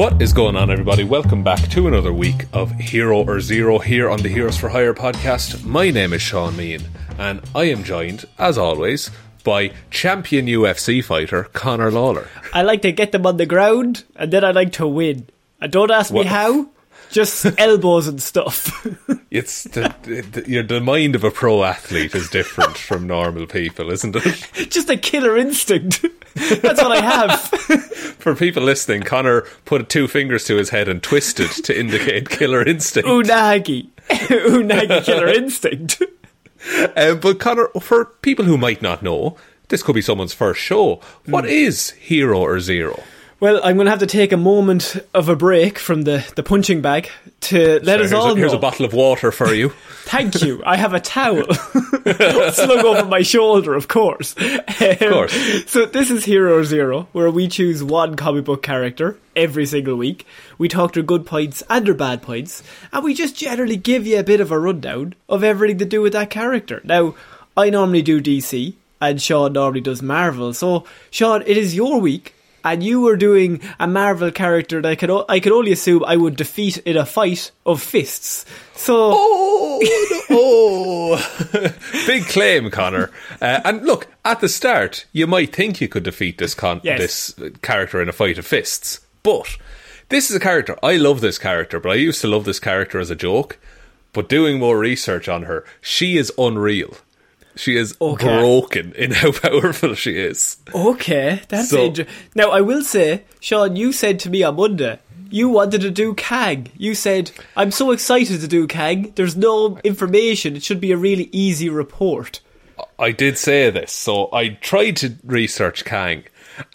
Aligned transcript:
What 0.00 0.22
is 0.22 0.32
going 0.32 0.56
on, 0.56 0.70
everybody? 0.70 1.04
Welcome 1.04 1.44
back 1.44 1.68
to 1.72 1.86
another 1.86 2.10
week 2.10 2.46
of 2.54 2.72
Hero 2.72 3.22
or 3.22 3.38
Zero 3.38 3.78
here 3.78 4.08
on 4.08 4.22
the 4.22 4.30
Heroes 4.30 4.56
for 4.56 4.70
Hire 4.70 4.94
podcast. 4.94 5.62
My 5.62 5.90
name 5.90 6.14
is 6.14 6.22
Sean 6.22 6.56
Mean, 6.56 6.80
and 7.18 7.42
I 7.54 7.64
am 7.64 7.84
joined, 7.84 8.24
as 8.38 8.56
always, 8.56 9.10
by 9.44 9.72
champion 9.90 10.46
UFC 10.46 11.04
fighter 11.04 11.44
Conor 11.52 11.90
Lawler. 11.90 12.28
I 12.54 12.62
like 12.62 12.80
to 12.80 12.92
get 12.92 13.12
them 13.12 13.26
on 13.26 13.36
the 13.36 13.44
ground, 13.44 14.04
and 14.16 14.32
then 14.32 14.42
I 14.42 14.52
like 14.52 14.72
to 14.80 14.88
win. 14.88 15.26
And 15.60 15.70
don't 15.70 15.90
ask 15.90 16.10
What- 16.10 16.22
me 16.22 16.28
how, 16.28 16.68
just 17.10 17.46
elbows 17.58 18.06
and 18.08 18.20
stuff. 18.22 18.86
It's 19.30 19.62
the, 19.62 19.94
the, 20.02 20.62
the 20.62 20.80
mind 20.80 21.14
of 21.14 21.22
a 21.22 21.30
pro 21.30 21.62
athlete 21.62 22.16
is 22.16 22.28
different 22.30 22.76
from 22.76 23.06
normal 23.06 23.46
people, 23.46 23.92
isn't 23.92 24.16
it? 24.16 24.70
just 24.70 24.90
a 24.90 24.96
killer 24.96 25.36
instinct. 25.36 26.04
That's 26.34 26.82
what 26.82 26.90
I 26.90 27.00
have. 27.00 27.40
For 28.18 28.34
people 28.34 28.64
listening, 28.64 29.02
Connor 29.02 29.42
put 29.66 29.88
two 29.88 30.08
fingers 30.08 30.44
to 30.46 30.56
his 30.56 30.70
head 30.70 30.88
and 30.88 31.00
twisted 31.00 31.48
to 31.64 31.78
indicate 31.78 32.28
killer 32.28 32.60
instinct. 32.66 33.08
Unagi. 33.08 33.86
Unagi 34.08 35.04
killer 35.04 35.28
instinct. 35.28 36.02
Uh, 36.96 37.14
but 37.14 37.38
Connor, 37.38 37.68
for 37.80 38.06
people 38.22 38.44
who 38.46 38.58
might 38.58 38.82
not 38.82 39.00
know, 39.00 39.36
this 39.68 39.84
could 39.84 39.94
be 39.94 40.02
someone's 40.02 40.34
first 40.34 40.60
show. 40.60 41.00
What 41.26 41.44
Hmm. 41.44 41.50
is 41.50 41.90
Hero 41.90 42.40
or 42.40 42.58
Zero? 42.58 43.00
Well, 43.40 43.58
I'm 43.64 43.76
going 43.76 43.86
to 43.86 43.90
have 43.90 44.00
to 44.00 44.06
take 44.06 44.32
a 44.32 44.36
moment 44.36 44.96
of 45.14 45.30
a 45.30 45.34
break 45.34 45.78
from 45.78 46.02
the, 46.02 46.30
the 46.36 46.42
punching 46.42 46.82
bag 46.82 47.08
to 47.40 47.80
let 47.82 47.98
us 47.98 48.10
here's, 48.10 48.12
all 48.12 48.32
a, 48.32 48.36
here's 48.36 48.52
know. 48.52 48.58
a 48.58 48.60
bottle 48.60 48.84
of 48.84 48.92
water 48.92 49.32
for 49.32 49.54
you. 49.54 49.70
Thank 50.04 50.42
you. 50.42 50.62
I 50.66 50.76
have 50.76 50.92
a 50.92 51.00
towel 51.00 51.50
slung 51.54 52.84
over 52.84 53.06
my 53.06 53.22
shoulder, 53.22 53.74
of 53.74 53.88
course. 53.88 54.34
Of 54.36 55.02
um, 55.02 55.08
course. 55.10 55.70
So 55.70 55.86
this 55.86 56.10
is 56.10 56.26
Hero 56.26 56.62
Zero, 56.64 57.08
where 57.12 57.30
we 57.30 57.48
choose 57.48 57.82
one 57.82 58.14
comic 58.14 58.44
book 58.44 58.62
character 58.62 59.16
every 59.34 59.64
single 59.64 59.96
week. 59.96 60.26
We 60.58 60.68
talk 60.68 60.92
their 60.92 61.02
good 61.02 61.24
points 61.24 61.62
and 61.70 61.86
their 61.86 61.94
bad 61.94 62.20
points, 62.20 62.62
and 62.92 63.02
we 63.02 63.14
just 63.14 63.36
generally 63.36 63.76
give 63.76 64.06
you 64.06 64.18
a 64.18 64.22
bit 64.22 64.40
of 64.40 64.50
a 64.50 64.58
rundown 64.58 65.14
of 65.30 65.42
everything 65.42 65.78
to 65.78 65.86
do 65.86 66.02
with 66.02 66.12
that 66.12 66.28
character. 66.28 66.82
Now, 66.84 67.14
I 67.56 67.70
normally 67.70 68.02
do 68.02 68.20
DC, 68.20 68.74
and 69.00 69.22
Sean 69.22 69.54
normally 69.54 69.80
does 69.80 70.02
Marvel. 70.02 70.52
So, 70.52 70.84
Sean, 71.10 71.40
it 71.46 71.56
is 71.56 71.74
your 71.74 71.98
week. 71.98 72.34
And 72.64 72.82
you 72.82 73.00
were 73.00 73.16
doing 73.16 73.60
a 73.78 73.86
Marvel 73.86 74.30
character 74.30 74.82
that 74.82 74.88
I 74.88 74.94
could, 74.94 75.10
o- 75.10 75.24
I 75.28 75.40
could 75.40 75.52
only 75.52 75.72
assume 75.72 76.04
I 76.04 76.16
would 76.16 76.36
defeat 76.36 76.78
in 76.78 76.96
a 76.96 77.06
fight 77.06 77.50
of 77.64 77.82
fists. 77.82 78.44
So, 78.74 79.12
Oh, 79.14 79.80
no. 80.30 81.70
Big 82.06 82.24
claim, 82.26 82.70
Connor. 82.70 83.10
Uh, 83.40 83.60
and 83.64 83.84
look, 83.84 84.06
at 84.24 84.40
the 84.40 84.48
start, 84.48 85.06
you 85.12 85.26
might 85.26 85.54
think 85.54 85.80
you 85.80 85.88
could 85.88 86.02
defeat 86.02 86.38
this 86.38 86.54
con- 86.54 86.80
Yes. 86.84 86.98
this 87.34 87.50
character 87.62 88.00
in 88.02 88.08
a 88.08 88.12
fight 88.12 88.38
of 88.38 88.46
fists, 88.46 89.00
but 89.22 89.56
this 90.08 90.30
is 90.30 90.36
a 90.36 90.40
character. 90.40 90.76
I 90.82 90.96
love 90.96 91.20
this 91.20 91.38
character, 91.38 91.80
but 91.80 91.90
I 91.92 91.94
used 91.96 92.20
to 92.22 92.28
love 92.28 92.44
this 92.44 92.60
character 92.60 92.98
as 92.98 93.10
a 93.10 93.16
joke. 93.16 93.58
But 94.12 94.28
doing 94.28 94.58
more 94.58 94.76
research 94.78 95.28
on 95.28 95.44
her, 95.44 95.64
she 95.80 96.16
is 96.16 96.32
unreal. 96.36 96.96
She 97.60 97.76
is 97.76 97.94
Okay. 98.00 98.38
broken 98.38 98.92
in 98.94 99.10
how 99.10 99.32
powerful 99.46 99.94
she 99.94 100.16
is. 100.16 100.56
Okay, 100.74 101.42
that's 101.48 101.68
So- 101.68 101.84
inter- 101.84 102.06
Now, 102.34 102.50
I 102.50 102.62
will 102.62 102.82
say, 102.82 103.24
Sean, 103.38 103.76
you 103.76 103.92
said 103.92 104.18
to 104.20 104.30
me 104.30 104.42
on 104.42 104.56
Monday, 104.56 104.98
you 105.30 105.50
wanted 105.50 105.82
to 105.82 105.90
do 105.90 106.14
Kang. 106.14 106.68
You 106.78 106.94
said, 106.94 107.30
I'm 107.56 107.70
so 107.70 107.90
excited 107.92 108.40
to 108.40 108.48
do 108.48 108.66
Kang. 108.66 109.12
There's 109.14 109.36
no 109.36 109.78
information. 109.84 110.56
It 110.56 110.62
should 110.62 110.80
be 110.80 110.90
a 110.90 110.96
really 110.96 111.28
easy 111.32 111.68
report. 111.68 112.40
I 112.98 113.12
did 113.12 113.36
say 113.36 113.68
this, 113.68 113.92
so 113.92 114.30
I 114.32 114.48
tried 114.60 114.96
to 114.98 115.16
research 115.22 115.84
Kang, 115.84 116.24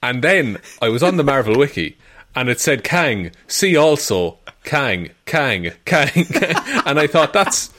and 0.03 0.23
then 0.23 0.59
I 0.83 0.89
was 0.89 1.01
on 1.01 1.17
the 1.17 1.23
Marvel 1.23 1.57
wiki, 1.57 1.97
and 2.35 2.47
it 2.47 2.59
said 2.59 2.83
Kang. 2.83 3.31
See 3.47 3.75
also 3.75 4.37
Kang, 4.63 5.09
Kang, 5.25 5.71
Kang, 5.85 6.09
and 6.85 6.99
I 6.99 7.07
thought 7.07 7.33
that's 7.33 7.71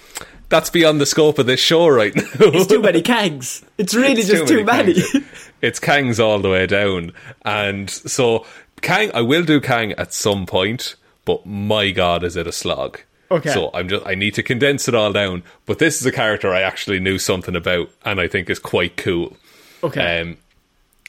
that's 0.48 0.70
beyond 0.70 1.00
the 1.00 1.06
scope 1.06 1.38
of 1.38 1.46
this 1.46 1.60
show 1.60 1.88
right 1.88 2.14
now. 2.16 2.22
It's 2.38 2.66
too 2.66 2.80
many 2.80 3.02
Kangs. 3.02 3.64
It's 3.78 3.94
really 3.94 4.20
It's 4.20 4.28
just 4.28 4.48
too, 4.48 4.64
many. 4.64 4.94
Kangs. 4.94 5.50
it's 5.62 5.80
Kangs 5.80 6.18
all 6.22 6.38
the 6.40 6.50
way 6.50 6.66
down, 6.66 7.12
and 7.44 7.88
so 7.90 8.46
Kang. 8.82 9.10
I 9.14 9.22
will 9.22 9.44
do 9.44 9.60
Kang 9.60 9.92
at 9.92 10.12
some 10.12 10.46
point, 10.46 10.94
but 11.24 11.44
my 11.46 11.90
God, 11.90 12.22
is 12.24 12.36
it 12.36 12.46
a 12.46 12.52
slog? 12.52 13.00
Okay. 13.30 13.50
So 13.52 13.70
I'm 13.74 13.88
just 13.88 14.06
I 14.06 14.14
need 14.14 14.34
to 14.34 14.42
condense 14.42 14.86
it 14.86 14.94
all 14.94 15.12
down. 15.12 15.42
But 15.66 15.78
this 15.80 16.00
is 16.00 16.06
a 16.06 16.12
character 16.12 16.52
I 16.54 16.60
actually 16.62 17.00
knew 17.00 17.18
something 17.18 17.56
about, 17.56 17.90
and 18.04 18.20
I 18.20 18.28
think 18.28 18.48
is 18.48 18.58
quite 18.60 18.96
cool. 18.96 19.36
okay. 19.82 20.20
Um, 20.20 20.36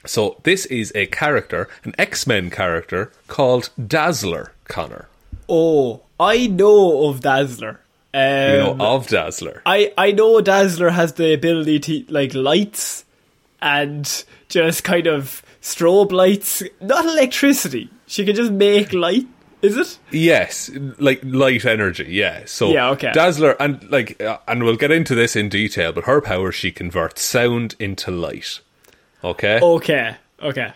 so 0.06 0.40
this 0.44 0.66
is 0.68 0.92
a 0.96 1.06
character, 1.08 1.68
an 1.84 1.94
X 2.00 2.25
Men 2.25 2.50
character 2.50 3.12
called 3.28 3.69
Dazzler. 3.86 4.54
Connor, 4.68 5.08
oh, 5.48 6.02
I 6.19 6.48
know 6.48 7.08
of 7.08 7.19
Dazzler. 7.22 7.81
Um, 8.17 8.51
you 8.51 8.57
know 8.57 8.78
of 8.79 9.07
Dazzler. 9.07 9.61
I, 9.66 9.94
I 9.97 10.11
know 10.11 10.41
Dazzler 10.41 10.89
has 10.89 11.13
the 11.13 11.33
ability 11.33 11.79
to, 11.79 12.11
like, 12.11 12.33
lights 12.33 13.06
and 13.62 14.25
just 14.50 14.83
kind 14.83 15.06
of 15.06 15.44
strobe 15.62 16.12
lights. 16.12 16.63
Not 16.81 17.06
electricity. 17.06 17.92
She 18.07 18.25
can 18.25 18.36
just 18.36 18.51
make 18.51 18.92
light. 18.92 19.27
Is 19.62 19.77
it? 19.77 20.00
Yes, 20.12 20.71
like 21.00 21.19
light 21.24 21.65
energy. 21.65 22.06
Yeah. 22.09 22.44
So 22.45 22.71
Yeah, 22.71 22.89
okay. 22.92 23.12
Dazzler, 23.12 23.56
and 23.59 23.88
like, 23.89 24.21
uh, 24.21 24.38
and 24.47 24.63
we'll 24.63 24.77
get 24.77 24.92
into 24.92 25.15
this 25.15 25.36
in 25.36 25.50
detail. 25.50 25.92
But 25.92 26.06
her 26.06 26.21
power, 26.21 26.51
she 26.51 26.71
converts 26.71 27.21
sound 27.21 27.75
into 27.80 28.12
light. 28.12 28.62
Okay. 29.24 29.59
Okay. 29.59 30.15
Okay. 30.42 30.74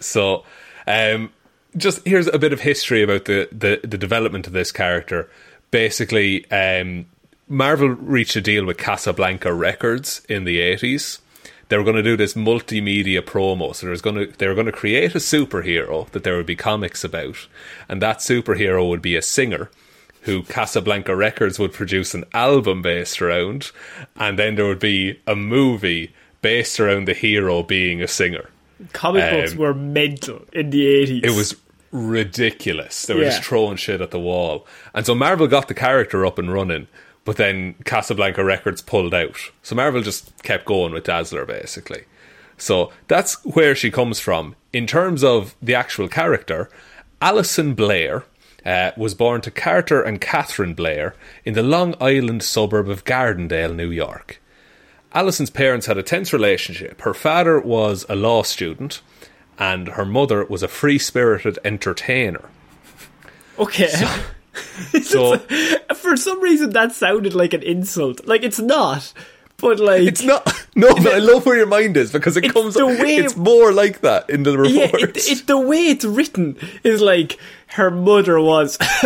So, 0.00 0.44
um, 0.86 1.30
just 1.76 2.06
here's 2.06 2.26
a 2.28 2.38
bit 2.38 2.52
of 2.52 2.60
history 2.60 3.02
about 3.02 3.24
the, 3.26 3.48
the, 3.52 3.80
the 3.86 3.98
development 3.98 4.46
of 4.46 4.52
this 4.52 4.72
character. 4.72 5.30
Basically, 5.70 6.50
um, 6.50 7.06
Marvel 7.48 7.88
reached 7.88 8.36
a 8.36 8.40
deal 8.40 8.64
with 8.64 8.78
Casablanca 8.78 9.52
Records 9.52 10.22
in 10.28 10.44
the 10.44 10.58
80s. 10.58 11.20
They 11.68 11.76
were 11.76 11.84
going 11.84 11.96
to 11.96 12.02
do 12.02 12.16
this 12.16 12.34
multimedia 12.34 13.20
promo, 13.20 13.74
so 13.74 13.86
there 13.86 13.90
was 13.90 14.00
going 14.00 14.16
to 14.16 14.26
they 14.38 14.48
were 14.48 14.54
going 14.54 14.66
to 14.66 14.72
create 14.72 15.14
a 15.14 15.18
superhero 15.18 16.08
that 16.10 16.24
there 16.24 16.36
would 16.36 16.46
be 16.46 16.56
comics 16.56 17.04
about, 17.04 17.46
and 17.88 18.00
that 18.00 18.18
superhero 18.18 18.88
would 18.88 19.02
be 19.02 19.16
a 19.16 19.22
singer 19.22 19.70
who 20.22 20.42
Casablanca 20.42 21.14
Records 21.14 21.58
would 21.58 21.72
produce 21.72 22.14
an 22.14 22.24
album 22.32 22.80
based 22.82 23.20
around, 23.20 23.70
and 24.16 24.38
then 24.38 24.54
there 24.54 24.66
would 24.66 24.78
be 24.78 25.20
a 25.26 25.36
movie 25.36 26.12
based 26.40 26.80
around 26.80 27.06
the 27.06 27.14
hero 27.14 27.62
being 27.62 28.02
a 28.02 28.08
singer. 28.08 28.48
Comic 28.92 29.30
books 29.30 29.52
Um, 29.52 29.58
were 29.58 29.74
mental 29.74 30.44
in 30.52 30.70
the 30.70 30.86
80s. 30.86 31.24
It 31.24 31.36
was 31.36 31.54
ridiculous. 31.90 33.06
They 33.06 33.14
were 33.14 33.22
Yeah. 33.22 33.30
just 33.30 33.44
throwing 33.44 33.76
shit 33.76 34.00
at 34.00 34.10
the 34.10 34.18
wall. 34.20 34.66
And 34.94 35.06
so 35.06 35.14
Marvel 35.14 35.46
got 35.46 35.68
the 35.68 35.74
character 35.74 36.24
up 36.26 36.38
and 36.38 36.52
running, 36.52 36.88
but 37.24 37.36
then 37.36 37.74
Casablanca 37.84 38.44
Records 38.44 38.82
pulled 38.82 39.14
out. 39.14 39.36
So 39.62 39.74
Marvel 39.74 40.02
just 40.02 40.42
kept 40.42 40.64
going 40.64 40.92
with 40.92 41.04
Dazzler, 41.04 41.44
basically. 41.46 42.04
So 42.56 42.92
that's 43.06 43.42
where 43.44 43.74
she 43.74 43.90
comes 43.90 44.18
from. 44.20 44.56
In 44.72 44.86
terms 44.86 45.22
of 45.22 45.54
the 45.62 45.74
actual 45.74 46.08
character, 46.08 46.68
Alison 47.22 47.74
Blair 47.74 48.24
uh, 48.66 48.90
was 48.96 49.14
born 49.14 49.40
to 49.42 49.50
Carter 49.50 50.02
and 50.02 50.20
Catherine 50.20 50.74
Blair 50.74 51.14
in 51.44 51.54
the 51.54 51.62
Long 51.62 51.94
Island 52.00 52.42
suburb 52.42 52.88
of 52.88 53.04
Gardendale, 53.04 53.74
New 53.74 53.90
York. 53.90 54.40
Alison's 55.14 55.48
parents 55.50 55.86
had 55.86 55.96
a 55.96 56.02
tense 56.02 56.32
relationship. 56.32 57.00
Her 57.00 57.14
father 57.14 57.58
was 57.60 58.04
a 58.08 58.14
law 58.16 58.42
student, 58.42 59.00
and 59.58 59.88
her 59.88 60.04
mother 60.04 60.44
was 60.44 60.62
a 60.62 60.68
free 60.68 60.98
spirited 60.98 61.58
entertainer. 61.64 62.48
Okay. 63.58 63.88
So 65.02 65.38
For 65.96 66.16
some 66.16 66.40
reason, 66.40 66.70
that 66.70 66.92
sounded 66.92 67.34
like 67.34 67.52
an 67.52 67.62
insult. 67.62 68.26
Like, 68.26 68.42
it's 68.42 68.58
not. 68.60 69.12
But, 69.58 69.80
like. 69.80 70.02
it's 70.02 70.22
not. 70.22 70.52
No, 70.76 70.94
but 70.94 71.08
I 71.08 71.18
love 71.18 71.44
where 71.44 71.56
your 71.56 71.66
mind 71.66 71.96
is 71.96 72.12
because 72.12 72.36
it 72.36 72.52
comes. 72.52 72.74
the 72.74 72.86
way- 72.86 73.16
it's 73.16 73.36
more 73.36 73.72
like 73.72 74.02
that 74.02 74.30
in 74.30 74.44
the 74.44 74.56
report. 74.56 75.00
Yeah, 75.00 75.08
it, 75.08 75.16
it, 75.28 75.46
the 75.48 75.58
way 75.58 75.88
it's 75.88 76.04
written 76.04 76.56
is 76.84 77.00
like 77.00 77.36
her 77.68 77.90
mother 77.90 78.40
was 78.40 78.76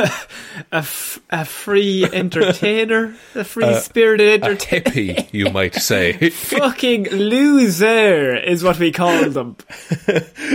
a, 0.73 0.77
f- 0.77 1.21
a 1.31 1.45
free 1.45 2.05
entertainer, 2.13 3.15
a 3.35 3.45
free 3.45 3.75
spirited 3.75 4.43
Uh, 4.43 4.47
a 4.47 4.51
entertainer. 4.51 4.83
hippie, 4.91 5.29
you 5.33 5.51
might 5.51 5.75
say. 5.75 6.13
Fucking 6.31 7.05
loser 7.11 8.37
is 8.37 8.63
what 8.65 8.79
we 8.79 8.93
call 8.93 9.29
them. 9.31 9.57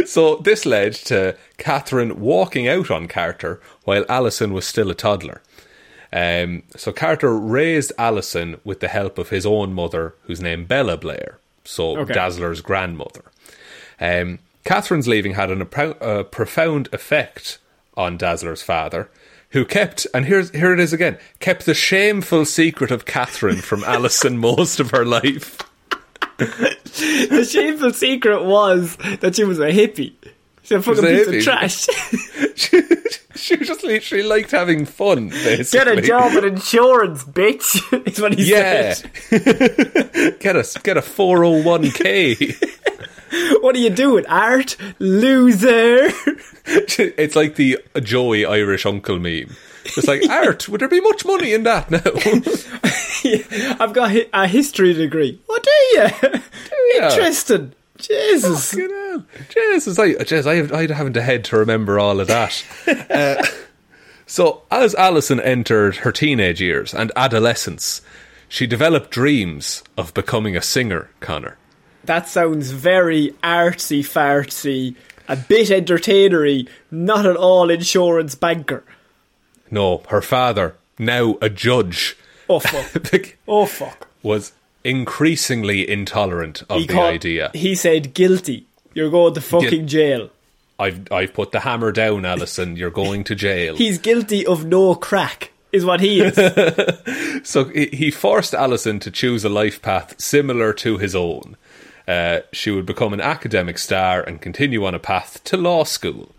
so 0.05 0.37
this 0.37 0.65
led 0.65 0.93
to 0.93 1.35
Catherine 1.57 2.19
walking 2.19 2.67
out 2.67 2.89
on 2.91 3.07
Carter 3.07 3.59
while 3.83 4.05
Alison 4.09 4.53
was 4.53 4.65
still 4.65 4.89
a 4.89 4.95
toddler. 4.95 5.41
Um, 6.13 6.63
so 6.75 6.93
Carter 6.93 7.37
raised 7.37 7.91
Alison 7.97 8.59
with 8.63 8.79
the 8.79 8.87
help 8.87 9.17
of 9.17 9.29
his 9.29 9.45
own 9.45 9.73
mother, 9.73 10.15
whose 10.23 10.41
name 10.41 10.63
Bella 10.65 10.95
Blair, 10.97 11.39
so 11.65 11.97
Okay. 11.97 12.13
Dazzler's 12.13 12.61
grandmother. 12.61 13.25
Um, 13.99 14.39
Catherine's 14.63 15.07
leaving 15.07 15.33
had 15.33 15.51
an, 15.51 15.61
a, 15.61 15.89
a 15.89 16.23
profound 16.23 16.87
effect 16.93 17.57
on 17.97 18.15
Dazzler's 18.17 18.61
father, 18.63 19.09
who 19.49 19.65
kept, 19.65 20.07
and 20.13 20.25
here's 20.25 20.51
here 20.51 20.71
it 20.71 20.79
is 20.79 20.93
again, 20.93 21.17
kept 21.39 21.65
the 21.65 21.73
shameful 21.73 22.45
secret 22.45 22.91
of 22.91 23.05
Catherine 23.05 23.57
from 23.57 23.83
Alison 23.87 24.37
most 24.37 24.79
of 24.79 24.91
her 24.91 25.03
life. 25.05 25.57
The 26.37 27.47
shameful 27.49 27.91
secret 27.93 28.43
was 28.43 28.95
that 29.21 29.35
she 29.35 29.43
was 29.43 29.59
a 29.59 29.71
hippie. 29.71 30.13
She's 30.61 30.77
a 30.77 30.81
fucking 30.81 31.03
a 31.03 31.07
piece 31.07 31.27
hippie. 31.27 31.37
of 31.37 31.43
trash. 31.43 31.85
she, 33.35 33.55
she 33.55 33.57
just 33.65 33.83
literally 33.83 34.23
liked 34.23 34.51
having 34.51 34.85
fun, 34.85 35.29
basically. 35.29 35.95
Get 35.95 35.97
a 35.97 36.01
job 36.07 36.33
in 36.33 36.45
insurance, 36.53 37.23
bitch. 37.23 38.05
is 38.07 38.19
what 38.21 38.33
he 38.33 38.51
Yeah. 38.51 38.93
said. 38.93 40.39
get 40.39 40.55
a 40.57 40.79
get 40.83 40.97
a 40.97 41.01
four 41.01 41.43
oh 41.45 41.63
one 41.63 41.89
k. 41.91 42.35
What 43.61 43.75
are 43.75 43.79
you 43.79 43.89
doing? 43.89 44.25
Art? 44.27 44.77
Loser. 44.99 46.09
It's 46.69 47.35
like 47.35 47.55
the 47.55 47.79
Joey 48.01 48.45
Irish 48.45 48.85
uncle 48.85 49.19
meme. 49.19 49.55
It's 49.85 50.05
like 50.05 50.29
art. 50.29 50.67
Would 50.67 50.81
there 50.81 50.89
be 50.89 50.99
much 50.99 51.23
money 51.23 51.53
in 51.53 51.63
that 51.63 51.89
now? 51.89 52.01
I've 53.79 53.93
got 53.93 54.13
a 54.33 54.47
history 54.47 54.93
degree. 54.93 55.41
What 55.45 55.63
do 55.63 55.69
you? 55.69 56.09
ya? 56.95 57.09
Interesting. 57.09 57.73
Jesus. 57.97 58.73
You 58.73 59.25
Jesus, 59.49 59.97
I, 59.97 60.13
Jesus, 60.15 60.45
I, 60.45 60.55
have, 60.55 60.73
I 60.73 60.91
haven't 60.91 61.15
a 61.15 61.21
head 61.21 61.45
to 61.45 61.57
remember 61.57 61.99
all 61.99 62.19
of 62.19 62.27
that. 62.27 62.63
uh, 63.09 63.45
so, 64.25 64.63
as 64.69 64.93
Alison 64.95 65.39
entered 65.39 65.97
her 65.97 66.11
teenage 66.11 66.61
years 66.61 66.93
and 66.93 67.11
adolescence, 67.15 68.01
she 68.49 68.67
developed 68.67 69.09
dreams 69.11 69.83
of 69.97 70.13
becoming 70.13 70.57
a 70.57 70.61
singer. 70.61 71.09
Connor. 71.21 71.57
That 72.07 72.27
sounds 72.27 72.71
very 72.71 73.31
artsy 73.43 73.99
fartsy, 73.99 74.95
a 75.27 75.35
bit 75.35 75.69
entertainery, 75.69 76.67
not 76.89 77.25
at 77.25 77.35
all 77.35 77.69
insurance 77.69 78.33
banker. 78.35 78.83
No, 79.69 80.01
her 80.09 80.21
father, 80.21 80.75
now 80.97 81.37
a 81.41 81.49
judge, 81.49 82.17
Oh 82.49 82.59
fuck. 82.59 83.37
oh 83.47 83.65
fuck. 83.65 84.07
was 84.23 84.53
increasingly 84.83 85.87
intolerant 85.87 86.63
of 86.69 86.87
the 86.87 86.93
called- 86.93 87.13
idea. 87.13 87.51
He 87.53 87.75
said 87.75 88.13
guilty. 88.13 88.65
You're 88.93 89.09
going 89.11 89.33
to 89.35 89.41
fucking 89.41 89.87
jail. 89.87 90.29
I've 90.79 91.11
I've 91.11 91.33
put 91.33 91.51
the 91.51 91.59
hammer 91.61 91.91
down, 91.91 92.23
Alison. 92.25 92.75
You're 92.77 92.89
going 92.89 93.23
to 93.25 93.35
jail. 93.35 93.75
He's 93.83 93.97
guilty 93.99 94.45
of 94.45 94.65
no 94.65 94.95
crack, 94.95 95.51
is 95.71 95.83
what 95.85 95.99
he 95.99 96.21
is. 96.21 96.35
so 97.47 97.65
he 97.65 97.87
he 97.87 98.11
forced 98.11 98.53
Alison 98.53 98.99
to 99.01 99.11
choose 99.11 99.43
a 99.43 99.49
life 99.49 99.81
path 99.81 100.15
similar 100.19 100.71
to 100.73 100.97
his 100.97 101.15
own. 101.15 101.57
Uh, 102.07 102.39
she 102.53 102.71
would 102.71 102.85
become 102.85 103.13
an 103.13 103.21
academic 103.21 103.77
star 103.77 104.21
and 104.21 104.41
continue 104.41 104.85
on 104.85 104.95
a 104.95 104.99
path 104.99 105.43
to 105.43 105.57
law 105.57 105.83
school. 105.83 106.33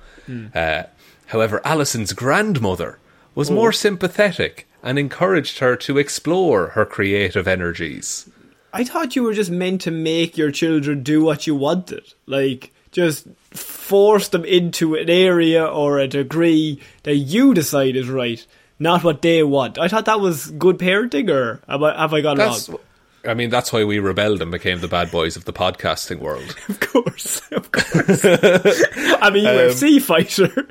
Uh, 0.54 0.82
however, 1.26 1.60
Alison's 1.64 2.12
grandmother 2.12 2.98
was 3.34 3.50
more 3.50 3.72
sympathetic 3.72 4.66
and 4.82 4.98
encouraged 4.98 5.58
her 5.58 5.76
to 5.76 5.98
explore 5.98 6.68
her 6.68 6.84
creative 6.84 7.48
energies. 7.48 8.28
I 8.72 8.84
thought 8.84 9.16
you 9.16 9.22
were 9.22 9.32
just 9.32 9.50
meant 9.50 9.80
to 9.82 9.90
make 9.90 10.36
your 10.36 10.50
children 10.50 11.02
do 11.02 11.24
what 11.24 11.46
you 11.46 11.54
wanted. 11.54 12.12
Like, 12.26 12.72
just 12.90 13.26
force 13.50 14.28
them 14.28 14.44
into 14.44 14.94
an 14.94 15.08
area 15.08 15.64
or 15.64 15.98
a 15.98 16.06
degree 16.08 16.80
that 17.04 17.16
you 17.16 17.54
decide 17.54 17.96
is 17.96 18.08
right, 18.08 18.46
not 18.78 19.02
what 19.04 19.22
they 19.22 19.42
want. 19.42 19.78
I 19.78 19.88
thought 19.88 20.04
that 20.04 20.20
was 20.20 20.50
good 20.50 20.78
parenting, 20.78 21.30
or 21.30 21.62
have 21.68 21.82
I, 21.82 21.98
have 22.00 22.12
I 22.12 22.20
got 22.20 22.38
it 22.38 22.42
wrong? 22.68 22.80
I 23.28 23.34
mean, 23.34 23.50
that's 23.50 23.72
why 23.72 23.84
we 23.84 23.98
rebelled 23.98 24.40
and 24.40 24.50
became 24.50 24.80
the 24.80 24.88
bad 24.88 25.10
boys 25.10 25.36
of 25.36 25.44
the 25.44 25.52
podcasting 25.52 26.18
world. 26.18 26.54
Of 26.68 26.80
course, 26.80 27.42
of 27.52 27.70
course. 27.70 28.24
I'm 28.24 29.36
a 29.36 29.40
UFC 29.40 30.00
fighter. 30.00 30.66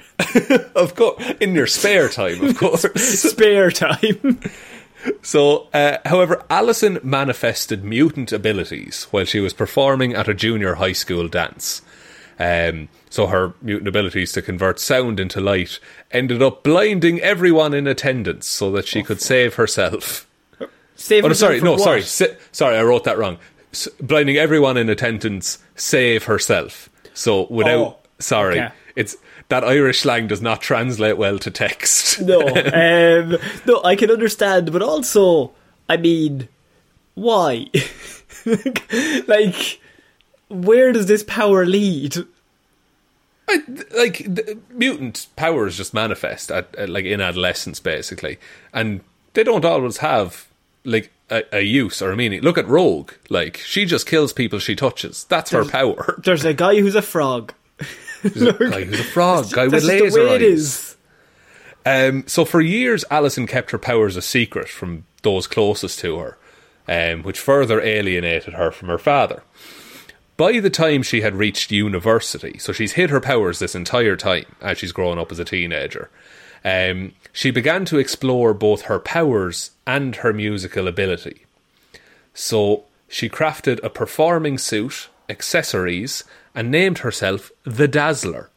of 0.76 0.96
course, 0.96 1.24
in 1.40 1.54
your 1.54 1.68
spare 1.68 2.10
time, 2.10 2.44
of 2.44 2.58
course. 2.58 2.82
Spare 2.96 3.72
time. 3.72 4.40
So, 5.22 5.68
uh, 5.74 5.98
however, 6.06 6.44
Alison 6.50 7.00
manifested 7.04 7.84
mutant 7.84 8.32
abilities 8.32 9.08
while 9.12 9.26
she 9.26 9.40
was 9.40 9.54
performing 9.54 10.14
at 10.14 10.28
a 10.28 10.34
junior 10.34 10.76
high 10.76 10.94
school 10.94 11.28
dance. 11.28 11.82
Um, 12.40 12.90
so 13.10 13.28
her 13.28 13.54
mutant 13.62 13.88
abilities 13.88 14.32
to 14.34 14.42
convert 14.42 14.80
sound 14.80 15.20
into 15.20 15.40
light 15.40 15.80
ended 16.12 16.42
up 16.42 16.64
blinding 16.64 17.20
everyone 17.22 17.74
in 17.74 17.88
attendance 17.88 18.48
so 18.48 18.72
that 18.72 18.88
she 18.88 19.04
could 19.04 19.22
save 19.22 19.56
herself. 19.56 20.27
Save 20.98 21.24
Oh, 21.26 21.34
sorry, 21.34 21.62
no, 21.62 21.74
what? 21.74 21.82
sorry, 21.82 22.02
si- 22.02 22.36
sorry, 22.52 22.78
I 22.78 22.84
wrote 22.84 23.04
that 23.06 23.18
wrong. 23.18 23.38
S- 23.72 23.88
blinding 24.02 24.36
everyone 24.38 24.76
in 24.78 24.90
attendance, 24.90 25.60
save 25.76 26.24
herself. 26.26 26.90
So 27.14 27.48
without, 27.50 27.80
Oh, 27.80 27.98
sorry, 28.20 28.60
okay. 28.60 28.74
it's 28.96 29.16
that 29.50 29.64
Irish 29.64 30.02
slang 30.02 30.28
does 30.28 30.42
not 30.42 30.62
translate 30.62 31.18
well 31.18 31.40
to 31.40 31.50
text. 31.52 32.20
No, 32.22 32.42
um, 32.42 33.38
no, 33.66 33.82
I 33.84 33.96
can 33.96 34.12
understand, 34.12 34.72
but 34.74 34.82
also, 34.82 35.52
I 35.88 35.98
mean, 35.98 36.50
why? 37.14 37.68
like, 39.28 39.80
where 40.50 40.92
does 40.92 41.06
this 41.06 41.24
power 41.24 41.66
lead? 41.66 42.18
I, 43.50 43.62
like 43.96 44.18
the 44.26 44.58
mutant 44.72 45.28
powers 45.38 45.78
just 45.78 45.94
manifest 45.94 46.52
at, 46.52 46.76
at 46.76 46.90
like 46.90 47.06
in 47.06 47.22
adolescence 47.22 47.80
basically 47.80 48.40
and 48.74 49.00
they 49.36 49.44
don't 49.46 49.64
always 49.64 49.98
have 50.00 50.48
like 50.88 51.12
a, 51.30 51.44
a 51.58 51.62
use 51.62 52.02
or 52.02 52.12
a 52.12 52.16
meaning 52.16 52.42
look 52.42 52.58
at 52.58 52.68
rogue. 52.68 53.12
Like 53.30 53.58
she 53.58 53.86
just 53.86 54.08
kills 54.08 54.34
people 54.34 54.58
she 54.60 54.76
touches. 54.76 55.26
That's 55.26 55.52
her 55.52 55.66
power. 55.66 56.20
There's 56.24 56.46
a 56.46 56.54
guy 56.54 56.80
who's 56.80 56.96
a 56.96 57.02
frog. 57.02 57.54
guy 58.24 58.84
who's 58.84 59.00
a 59.00 59.04
frog. 59.04 59.52
Guy 59.52 59.68
with 59.68 59.84
laser 59.84 60.10
the 60.10 60.26
way 60.26 60.36
eyes. 60.36 60.42
is. 60.42 60.98
Um, 61.86 62.26
so 62.28 62.44
for 62.44 62.60
years, 62.60 63.06
Alison 63.12 63.48
kept 63.48 63.72
her 63.72 63.78
powers 63.78 64.16
a 64.16 64.22
secret 64.22 64.68
from 64.68 65.06
those 65.22 65.48
closest 65.48 66.00
to 66.00 66.18
her, 66.18 66.38
um, 66.88 67.24
which 67.24 67.40
further 67.40 67.82
alienated 67.82 68.56
her 68.56 68.72
from 68.72 68.90
her 68.90 68.98
father. 68.98 69.44
By 70.36 70.60
the 70.60 70.70
time 70.70 71.02
she 71.02 71.22
had 71.22 71.36
reached 71.36 71.72
university, 71.72 72.58
so 72.60 72.72
she's 72.72 72.94
hid 72.94 73.10
her 73.10 73.22
powers 73.22 73.60
this 73.60 73.74
entire 73.74 74.16
time 74.16 74.46
as 74.62 74.78
she's 74.78 74.92
grown 74.92 75.18
up 75.18 75.32
as 75.32 75.40
a 75.40 75.46
teenager, 75.46 76.10
um, 76.64 77.14
she 77.34 77.52
began 77.52 77.86
to 77.86 77.98
explore 78.00 78.54
both 78.54 78.84
her 78.84 79.00
powers 79.00 79.72
and 79.86 80.18
her 80.18 80.34
musical 80.34 80.88
ability. 80.88 81.46
So 82.34 82.84
she 83.08 83.30
crafted 83.30 83.82
a 83.84 83.90
performing 83.90 84.58
suit, 84.58 85.08
accessories, 85.30 86.24
and 86.56 86.70
named 86.72 87.00
herself 87.00 87.52
the 87.64 87.88
Dazzler. 87.88 88.50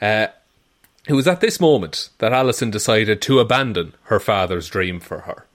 Uh, 0.00 0.28
It 1.08 1.14
was 1.14 1.26
at 1.26 1.40
this 1.40 1.58
moment 1.60 2.10
that 2.18 2.32
Alison 2.32 2.70
decided 2.70 3.20
to 3.22 3.40
abandon 3.40 3.94
her 4.04 4.20
father's 4.20 4.68
dream 4.68 5.00
for 5.00 5.20
her. 5.20 5.46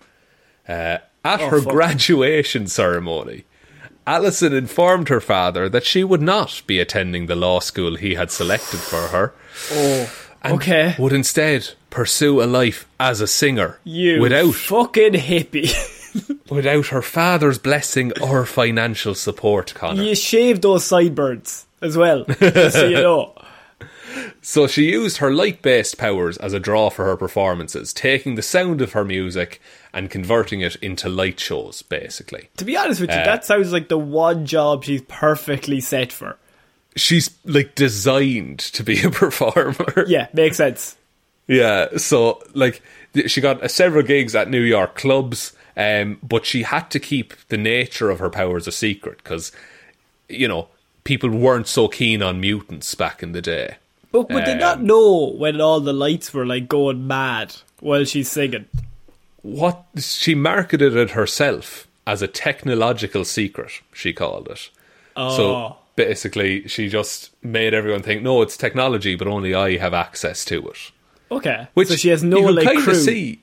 Uh, 0.67 0.98
at 1.24 1.41
Oh, 1.41 1.50
her 1.50 1.62
fuck. 1.62 1.72
graduation 1.74 2.67
ceremony, 2.67 3.46
Alison 4.06 4.53
informed 4.53 5.08
her 5.10 5.22
father 5.22 5.70
that 5.70 5.86
she 5.86 6.03
would 6.03 6.22
not 6.22 6.62
be 6.67 6.79
attending 6.79 7.25
the 7.27 7.36
law 7.36 7.60
school 7.60 7.96
he 7.96 8.15
had 8.15 8.32
selected 8.32 8.79
for 8.79 9.08
her. 9.08 9.34
Oh, 9.72 10.10
and 10.44 10.53
okay. 10.56 10.96
Would 11.00 11.13
instead 11.13 11.70
pursue 11.89 12.41
a 12.41 12.46
life 12.46 12.88
as 13.00 13.22
a 13.22 13.27
singer 13.27 13.79
You 13.84 14.20
without 14.22 14.53
fucking 14.53 15.13
hippie. 15.13 15.72
without 16.50 16.88
her 16.88 17.01
father's 17.01 17.58
blessing 17.60 18.12
or 18.22 18.46
financial 18.46 19.15
support, 19.15 19.74
Connor. 19.75 20.03
you 20.03 20.15
shaved 20.15 20.62
those 20.62 20.86
sideburns 20.86 21.65
as 21.82 21.96
well, 21.98 22.25
just 22.25 22.75
so 22.75 22.88
you 22.88 22.96
know. 22.96 23.34
So 24.41 24.65
she 24.65 24.89
used 24.89 25.17
her 25.17 25.32
light 25.32 25.62
based 25.62 25.98
powers 25.98 26.38
as 26.38 26.53
a 26.53 26.60
draw 26.60 26.89
for 26.89 27.06
her 27.06 27.17
performances, 27.17 27.94
taking 27.94 28.34
the 28.36 28.41
sound 28.41 28.82
of 28.82 28.94
her 28.94 29.03
music 29.03 29.62
and 29.94 30.10
converting 30.10 30.62
it 30.62 30.75
into 30.77 31.08
light 31.10 31.39
shows, 31.39 31.82
basically. 31.84 32.50
To 32.58 32.65
be 32.65 32.77
honest 32.77 33.01
with 33.01 33.12
you, 33.12 33.17
Uh, 33.17 33.25
that 33.25 33.46
sounds 33.46 33.72
like 33.74 33.89
the 33.89 33.98
one 33.98 34.46
job 34.46 34.86
she's 34.86 35.01
perfectly 35.03 35.82
set 35.82 36.12
for. 36.12 36.38
She's 36.98 37.30
like 37.46 37.75
designed 37.75 38.60
to 38.60 38.84
be 38.84 39.01
a 39.01 39.10
performer. 39.12 40.06
Yeah, 40.08 40.27
makes 40.34 40.58
sense. 40.58 40.98
Yeah, 41.48 41.98
so 41.98 42.44
like 42.54 42.82
she 43.27 43.39
got 43.39 43.63
uh, 43.63 43.68
several 43.68 44.04
gigs 44.04 44.36
at 44.36 44.50
New 44.50 44.62
York 44.62 44.96
clubs, 44.96 45.54
um, 45.77 46.20
but 46.22 46.46
she 46.46 46.63
had 46.63 46.89
to 46.92 47.00
keep 47.00 47.34
the 47.48 47.58
nature 47.58 48.10
of 48.10 48.20
her 48.20 48.30
powers 48.30 48.68
a 48.68 48.72
secret 48.72 49.20
because, 49.24 49.51
you 50.27 50.48
know, 50.48 50.68
people 51.06 51.30
weren't 51.30 51.68
so 51.68 51.88
keen 51.88 52.22
on 52.22 52.42
mutants 52.42 52.94
back 52.96 53.24
in 53.24 53.32
the 53.32 53.42
day. 53.42 53.77
But 54.12 54.30
would 54.30 54.46
they 54.46 54.56
not 54.56 54.80
Um, 54.80 54.88
know 54.88 55.34
when 55.38 55.62
all 55.62 55.80
the 55.80 55.94
lights 55.94 56.34
were 56.34 56.46
like 56.46 56.68
going 56.68 57.08
mad 57.08 57.56
while 57.80 58.04
she's 58.04 58.30
singing? 58.30 58.66
What 59.42 59.86
she 59.98 60.36
marketed 60.36 60.96
it 60.96 61.12
herself 61.12 61.88
as 62.06 62.22
a 62.22 62.27
technological 62.27 63.24
secret, 63.24 63.72
she 63.94 64.12
called 64.13 64.48
it. 64.50 64.70
Oh. 65.16 65.38
So 65.38 65.77
basically, 65.98 66.66
she 66.70 66.88
just 66.88 67.32
made 67.44 67.74
everyone 67.74 68.04
think, 68.04 68.24
no, 68.24 68.42
it's 68.42 68.56
technology, 68.56 69.16
but 69.16 69.27
only 69.27 69.54
I 69.54 69.75
have 69.75 69.94
access 69.94 70.46
to 70.46 70.66
it. 70.70 70.92
Okay. 71.30 71.68
Which 71.74 71.89
so 71.89 71.98
she 71.98 72.08
has 72.08 72.24
no 72.24 72.39
you 72.39 72.51
like 72.54 72.77
crew. 72.77 72.96
See, 72.96 73.42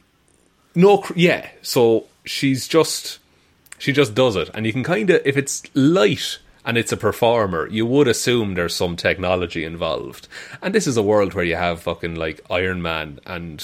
no, 0.74 0.98
cr- 0.98 1.12
yeah. 1.16 1.50
So 1.60 2.06
she's 2.24 2.66
just 2.66 3.18
she 3.76 3.92
just 3.92 4.14
does 4.14 4.36
it, 4.36 4.48
and 4.54 4.64
you 4.64 4.72
can 4.72 4.82
kind 4.82 5.10
of 5.10 5.20
if 5.26 5.36
it's 5.36 5.62
light 5.74 6.38
and 6.64 6.78
it's 6.78 6.92
a 6.92 6.96
performer, 6.96 7.68
you 7.68 7.84
would 7.84 8.08
assume 8.08 8.54
there's 8.54 8.74
some 8.74 8.96
technology 8.96 9.64
involved. 9.64 10.26
And 10.62 10.74
this 10.74 10.86
is 10.86 10.96
a 10.96 11.02
world 11.02 11.34
where 11.34 11.44
you 11.44 11.56
have 11.56 11.82
fucking 11.82 12.14
like 12.14 12.40
Iron 12.48 12.80
Man 12.80 13.20
and 13.26 13.62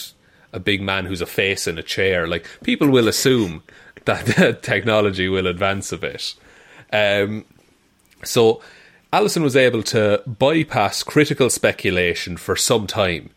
a 0.52 0.60
big 0.60 0.82
man 0.82 1.06
who's 1.06 1.22
a 1.22 1.26
face 1.26 1.66
in 1.66 1.78
a 1.78 1.82
chair. 1.82 2.26
Like 2.26 2.46
people 2.62 2.90
will 2.90 3.08
assume 3.08 3.62
that 4.04 4.26
the 4.36 4.52
technology 4.52 5.28
will 5.28 5.46
advance 5.46 5.92
a 5.92 5.96
bit. 5.96 6.34
Um, 6.92 7.46
so 8.22 8.60
Allison 9.12 9.42
was 9.42 9.56
able 9.56 9.82
to 9.84 10.22
bypass 10.26 11.02
critical 11.02 11.50
speculation 11.50 12.36
for 12.36 12.54
some 12.54 12.86
time 12.86 13.30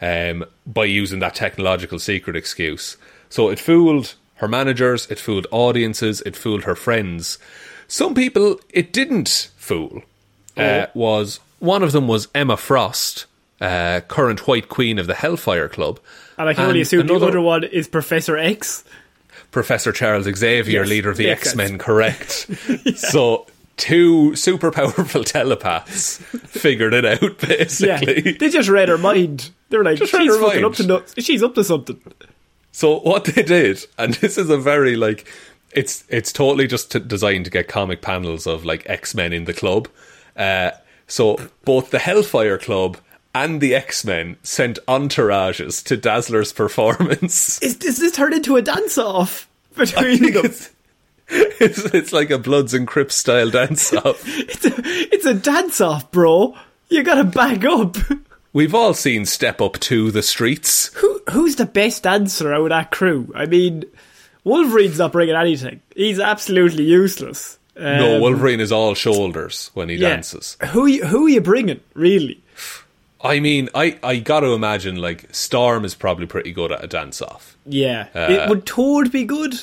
um, 0.00 0.44
by 0.66 0.84
using 0.84 1.20
that 1.20 1.34
technological 1.34 1.98
secret 1.98 2.36
excuse. 2.36 2.96
So 3.28 3.48
it 3.48 3.58
fooled 3.60 4.14
her 4.36 4.48
managers, 4.48 5.06
it 5.10 5.18
fooled 5.18 5.46
audiences, 5.50 6.20
it 6.22 6.34
fooled 6.34 6.64
her 6.64 6.74
friends. 6.74 7.38
Some 7.86 8.14
people 8.14 8.60
it 8.70 8.92
didn't 8.92 9.50
fool. 9.56 10.02
Uh, 10.56 10.86
was 10.94 11.40
one 11.58 11.82
of 11.82 11.92
them 11.92 12.08
was 12.08 12.28
Emma 12.34 12.56
Frost, 12.56 13.26
uh, 13.60 14.00
current 14.08 14.46
White 14.46 14.68
Queen 14.68 14.98
of 14.98 15.06
the 15.06 15.14
Hellfire 15.14 15.68
Club, 15.68 16.00
And 16.36 16.48
I 16.48 16.54
can 16.54 16.66
only 16.66 16.80
assume 16.80 17.06
the 17.06 17.14
other 17.14 17.40
one 17.40 17.64
is 17.64 17.88
Professor 17.88 18.36
X. 18.36 18.84
Professor 19.50 19.92
Charles 19.92 20.24
Xavier, 20.24 20.80
Yes, 20.80 20.88
leader 20.88 21.10
of 21.10 21.16
the 21.16 21.30
X 21.30 21.54
Men, 21.54 21.78
correct. 21.78 22.46
So 22.96 23.46
two 23.80 24.36
super 24.36 24.70
powerful 24.70 25.24
telepaths 25.36 26.18
figured 26.46 26.94
it 26.94 27.04
out 27.04 27.22
Yeah. 27.22 27.56
basically. 27.58 28.32
They 28.32 28.48
just 28.50 28.68
read 28.68 28.88
her 28.88 28.98
mind. 28.98 29.50
They 29.70 29.78
were 29.78 29.84
like, 29.84 29.98
Just 29.98 30.12
she's 30.12 30.36
fucking 30.36 30.62
mind. 30.62 30.64
up 30.64 30.74
to 30.74 30.86
no- 30.86 31.02
she's 31.18 31.42
up 31.42 31.54
to 31.56 31.64
something. 31.64 32.00
So 32.72 33.00
what 33.00 33.24
they 33.24 33.42
did, 33.42 33.84
and 33.98 34.14
this 34.14 34.38
is 34.38 34.48
a 34.50 34.56
very 34.58 34.94
like, 34.96 35.26
it's 35.72 36.04
it's 36.08 36.32
totally 36.32 36.66
just 36.66 36.90
to, 36.92 37.00
designed 37.00 37.46
to 37.46 37.50
get 37.50 37.66
comic 37.68 38.02
panels 38.02 38.46
of 38.46 38.64
like 38.64 38.88
X 38.88 39.14
Men 39.14 39.32
in 39.32 39.44
the 39.44 39.54
club. 39.54 39.88
Uh, 40.36 40.70
so 41.08 41.36
both 41.64 41.90
the 41.90 41.98
Hellfire 41.98 42.58
Club 42.58 42.98
and 43.34 43.60
the 43.60 43.74
X 43.74 44.04
Men 44.04 44.36
sent 44.42 44.78
entourages 44.86 45.82
to 45.84 45.96
Dazzler's 45.96 46.52
performance. 46.52 47.60
Is, 47.62 47.76
is 47.78 47.98
this 47.98 48.12
turned 48.12 48.34
into 48.34 48.56
a 48.56 48.62
dance 48.62 48.98
off 48.98 49.48
between 49.76 50.32
them? 50.32 50.52
It's, 51.60 51.84
it's, 51.94 52.12
like 52.12 52.30
a 52.30 52.38
Bloods 52.38 52.72
and 52.72 52.86
Crips 52.86 53.14
style 53.14 53.50
dance 53.50 53.92
off. 53.94 54.22
It's 54.26 54.64
a, 54.64 54.72
it's 55.14 55.26
a 55.26 55.34
dance 55.34 55.80
off, 55.80 56.10
bro. 56.10 56.56
You 56.88 57.02
gotta 57.02 57.24
back 57.24 57.64
up. 57.64 57.98
We've 58.54 58.74
all 58.74 58.94
seen 58.94 59.26
Step 59.26 59.60
Up 59.60 59.78
to 59.80 60.10
the 60.10 60.22
Streets. 60.22 60.86
Who 60.94 61.20
who's 61.30 61.56
the 61.56 61.66
best 61.66 62.04
dancer 62.04 62.52
out 62.52 62.62
of 62.62 62.68
that 62.70 62.90
crew? 62.90 63.30
I 63.36 63.44
mean, 63.44 63.84
Wolverine's 64.42 64.98
not 64.98 65.12
bringing 65.12 65.36
anything. 65.36 65.82
He's 65.94 66.18
absolutely 66.18 66.84
useless. 66.84 67.58
no, 67.76 68.16
Um, 68.16 68.20
Wolverine 68.22 68.60
is 68.60 68.72
all 68.72 68.94
shoulders 68.94 69.70
when 69.74 69.90
he 69.90 69.96
yeah. 69.96 70.08
dances. 70.08 70.56
Who 70.70 71.04
who 71.04 71.26
are 71.26 71.30
you 71.30 71.42
bringing? 71.42 71.80
Really? 71.94 72.42
I 73.22 73.38
mean, 73.40 73.68
I, 73.74 73.98
I 74.02 74.16
got 74.16 74.40
to 74.40 74.54
imagine 74.54 74.96
like 74.96 75.26
Storm 75.34 75.84
is 75.84 75.94
probably 75.94 76.26
pretty 76.26 76.52
good 76.52 76.72
at 76.72 76.82
a 76.82 76.86
dance 76.86 77.20
off. 77.20 77.56
Yeah. 77.66 78.08
Uh, 78.14 78.26
it, 78.30 78.48
would 78.48 78.64
Toad 78.64 79.12
be 79.12 79.24
good? 79.24 79.60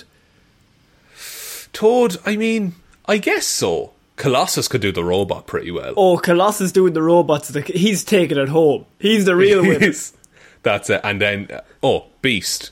Toad, 1.74 2.18
I 2.26 2.36
mean, 2.38 2.76
I 3.06 3.18
guess 3.18 3.46
so. 3.46 3.94
Colossus 4.16 4.68
could 4.68 4.82
do 4.82 4.92
the 4.92 5.04
robot 5.04 5.46
pretty 5.46 5.70
well. 5.72 5.94
Oh, 5.96 6.18
Colossus 6.18 6.72
doing 6.72 6.94
the 6.94 7.04
robots. 7.04 7.50
the- 7.50 7.62
He's 7.62 8.04
taking 8.04 8.38
it 8.38 8.50
home. 8.50 8.86
He's 9.00 9.26
the 9.26 9.36
real 9.36 9.62
winner. 9.62 9.94
That's 10.64 10.90
it. 10.90 11.02
And 11.04 11.22
then, 11.22 11.50
oh, 11.84 12.06
Beast. 12.22 12.72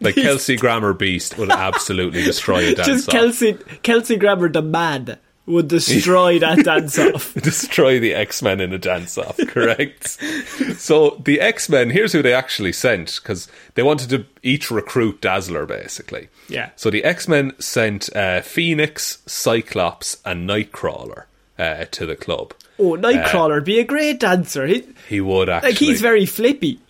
Like 0.00 0.14
Beast. 0.14 0.26
Kelsey 0.26 0.56
Grammer 0.56 0.94
Beast 0.94 1.36
would 1.38 1.50
absolutely 1.50 2.24
destroy 2.24 2.68
a 2.72 2.74
dance 2.74 2.86
Just. 2.88 3.08
Kelsey 3.10 3.52
Kelsey 3.82 4.16
Grammer 4.16 4.48
the 4.48 4.62
man 4.62 5.18
would 5.50 5.68
destroy 5.68 6.38
that 6.38 6.64
dance 6.64 6.98
off. 6.98 7.34
destroy 7.34 7.98
the 8.00 8.14
X 8.14 8.42
Men 8.42 8.60
in 8.60 8.72
a 8.72 8.78
dance 8.78 9.18
off, 9.18 9.36
correct? 9.48 10.08
so 10.78 11.20
the 11.24 11.40
X 11.40 11.68
Men, 11.68 11.90
here's 11.90 12.12
who 12.12 12.22
they 12.22 12.32
actually 12.34 12.72
sent 12.72 13.20
because 13.22 13.48
they 13.74 13.82
wanted 13.82 14.10
to 14.10 14.24
each 14.42 14.70
recruit 14.70 15.20
Dazzler, 15.20 15.66
basically. 15.66 16.28
Yeah. 16.48 16.70
So 16.76 16.90
the 16.90 17.04
X 17.04 17.28
Men 17.28 17.52
sent 17.60 18.14
uh, 18.16 18.40
Phoenix, 18.42 19.18
Cyclops, 19.26 20.20
and 20.24 20.48
Nightcrawler 20.48 21.24
uh, 21.58 21.84
to 21.90 22.06
the 22.06 22.16
club. 22.16 22.54
Oh, 22.78 22.96
Nightcrawler'd 22.96 23.64
be 23.64 23.78
a 23.78 23.84
great 23.84 24.20
dancer. 24.20 24.66
He, 24.66 24.86
He 25.08 25.20
would 25.20 25.48
actually. 25.50 25.70
like 25.72 25.78
he's 25.78 26.00
very 26.00 26.24
flippy. 26.26 26.80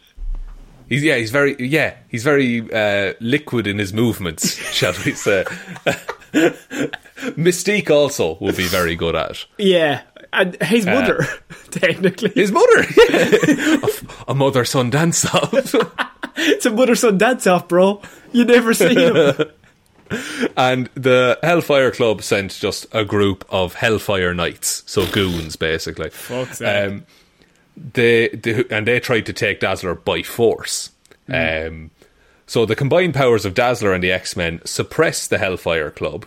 He's, 0.88 1.04
yeah, 1.04 1.16
he's 1.16 1.30
very. 1.30 1.56
Yeah, 1.64 1.94
he's 2.08 2.24
very 2.24 2.60
uh, 2.72 3.14
liquid 3.20 3.68
in 3.68 3.78
his 3.78 3.92
movements, 3.92 4.56
shall 4.72 4.94
we 5.04 5.12
say? 5.12 5.44
Mystique 7.36 7.90
also 7.90 8.36
will 8.40 8.54
be 8.54 8.66
very 8.66 8.96
good 8.96 9.14
at. 9.16 9.44
Yeah, 9.58 10.02
and 10.32 10.60
his 10.62 10.86
mother, 10.86 11.26
technically, 11.70 12.30
Uh, 12.30 12.34
His 12.34 12.52
mother, 12.52 12.84
yeah. 13.08 13.76
a, 14.28 14.32
a 14.32 14.34
mother 14.34 14.64
son 14.64 14.90
dance 14.90 15.24
off. 15.34 15.52
it's 16.36 16.66
a 16.66 16.70
mother 16.70 16.94
son 16.94 17.18
dance 17.18 17.46
off, 17.46 17.68
bro. 17.68 18.00
You 18.32 18.44
never 18.44 18.72
see 18.74 18.94
him. 18.94 19.34
And 20.56 20.88
the 20.94 21.38
Hellfire 21.42 21.90
Club 21.92 22.22
sent 22.22 22.52
just 22.52 22.86
a 22.92 23.04
group 23.04 23.44
of 23.48 23.74
Hellfire 23.74 24.34
Knights, 24.34 24.82
so 24.86 25.06
goons 25.06 25.54
basically. 25.56 26.10
Fuck's. 26.10 26.60
Um, 26.60 27.06
they, 27.76 28.28
they 28.28 28.64
and 28.70 28.86
they 28.86 28.98
tried 29.00 29.26
to 29.26 29.32
take 29.32 29.60
Dazzler 29.60 29.94
by 29.94 30.22
force. 30.22 30.90
Um, 31.28 31.90
so 32.50 32.66
the 32.66 32.74
combined 32.74 33.14
powers 33.14 33.44
of 33.44 33.54
Dazzler 33.54 33.92
and 33.92 34.02
the 34.02 34.10
X 34.10 34.34
Men 34.34 34.60
suppressed 34.64 35.30
the 35.30 35.38
Hellfire 35.38 35.88
Club. 35.88 36.26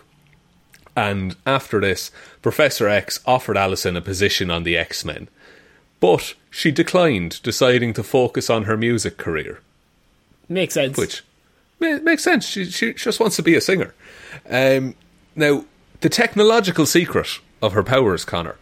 And 0.96 1.36
after 1.44 1.82
this, 1.82 2.10
Professor 2.40 2.88
X 2.88 3.20
offered 3.26 3.58
Allison 3.58 3.94
a 3.94 4.00
position 4.00 4.50
on 4.50 4.62
the 4.62 4.74
X 4.74 5.04
Men, 5.04 5.28
but 6.00 6.32
she 6.50 6.70
declined, 6.70 7.42
deciding 7.42 7.92
to 7.92 8.02
focus 8.02 8.48
on 8.48 8.64
her 8.64 8.74
music 8.74 9.18
career 9.18 9.60
Makes 10.48 10.72
sense. 10.72 10.96
which 10.96 11.22
makes 11.78 12.24
sense. 12.24 12.46
She, 12.46 12.64
she 12.70 12.94
just 12.94 13.20
wants 13.20 13.36
to 13.36 13.42
be 13.42 13.54
a 13.54 13.60
singer. 13.60 13.92
Um, 14.48 14.94
now, 15.36 15.66
the 16.00 16.08
technological 16.08 16.86
secret 16.86 17.38
of 17.60 17.74
her 17.74 17.82
powers, 17.82 18.24
Connor, 18.24 18.56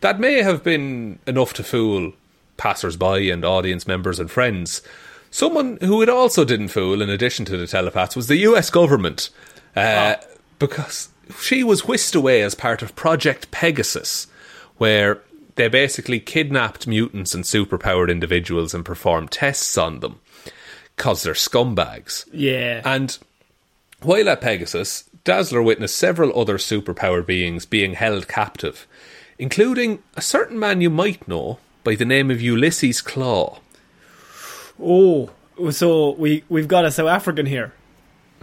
that 0.00 0.20
may 0.20 0.44
have 0.44 0.62
been 0.62 1.18
enough 1.26 1.54
to 1.54 1.64
fool 1.64 2.12
passers-by 2.56 3.18
and 3.18 3.44
audience 3.44 3.88
members 3.88 4.20
and 4.20 4.30
friends. 4.30 4.80
Someone 5.34 5.78
who 5.80 6.00
it 6.00 6.08
also 6.08 6.44
didn't 6.44 6.68
fool, 6.68 7.02
in 7.02 7.10
addition 7.10 7.44
to 7.46 7.56
the 7.56 7.66
telepaths, 7.66 8.14
was 8.14 8.28
the 8.28 8.36
U.S. 8.36 8.70
government, 8.70 9.30
uh, 9.74 10.14
because 10.60 11.08
she 11.40 11.64
was 11.64 11.88
whisked 11.88 12.14
away 12.14 12.40
as 12.42 12.54
part 12.54 12.82
of 12.82 12.94
Project 12.94 13.50
Pegasus, 13.50 14.28
where 14.76 15.22
they 15.56 15.66
basically 15.66 16.20
kidnapped 16.20 16.86
mutants 16.86 17.34
and 17.34 17.42
superpowered 17.42 18.12
individuals 18.12 18.74
and 18.74 18.84
performed 18.84 19.32
tests 19.32 19.76
on 19.76 19.98
them 19.98 20.20
because 20.94 21.24
they're 21.24 21.34
scumbags. 21.34 22.26
Yeah. 22.32 22.80
And 22.84 23.18
while 24.02 24.28
at 24.28 24.40
Pegasus, 24.40 25.10
Dazzler 25.24 25.64
witnessed 25.64 25.96
several 25.96 26.38
other 26.38 26.58
superpowered 26.58 27.26
beings 27.26 27.66
being 27.66 27.94
held 27.94 28.28
captive, 28.28 28.86
including 29.36 30.00
a 30.16 30.22
certain 30.22 30.60
man 30.60 30.80
you 30.80 30.90
might 30.90 31.26
know 31.26 31.58
by 31.82 31.96
the 31.96 32.04
name 32.04 32.30
of 32.30 32.40
Ulysses 32.40 33.00
Klaw. 33.00 33.58
Oh, 34.82 35.30
so 35.70 36.10
we 36.12 36.44
we've 36.48 36.68
got 36.68 36.84
a 36.84 36.90
South 36.90 37.08
African 37.08 37.46
here. 37.46 37.72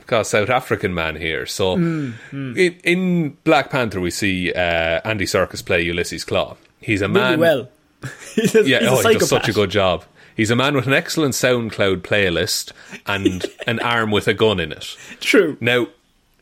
got 0.08 0.22
a 0.22 0.26
South 0.26 0.50
African 0.50 0.94
man 0.94 1.16
here. 1.16 1.46
So 1.46 1.76
Hmm, 1.76 2.12
in, 2.32 2.78
in 2.84 3.38
Black 3.44 3.70
Panther, 3.70 4.00
we 4.00 4.12
see 4.12 4.52
uh, 4.54 5.02
Andy 5.04 5.26
Serkis 5.26 5.66
play 5.66 5.82
Ulysses 5.82 6.24
Klaw. 6.26 6.56
He's 6.80 7.02
a 7.02 7.08
Really 7.08 7.20
man. 7.20 7.40
well. 7.40 7.70
he's 8.36 8.56
a, 8.56 8.68
yeah, 8.68 8.80
he's 8.80 8.90
oh, 9.06 9.08
he 9.10 9.18
does 9.18 9.30
such 9.30 9.48
a 9.50 9.54
good 9.54 9.70
job. 9.70 10.04
He's 10.36 10.50
a 10.50 10.56
man 10.56 10.74
with 10.76 10.88
an 10.88 10.94
excellent 10.94 11.34
SoundCloud 11.36 11.98
playlist 12.02 12.72
and 13.06 13.46
an 13.68 13.80
arm 13.82 14.10
with 14.12 14.28
a 14.28 14.34
gun 14.34 14.60
in 14.60 14.72
it. 14.72 14.98
True. 15.20 15.58
Now, 15.60 15.88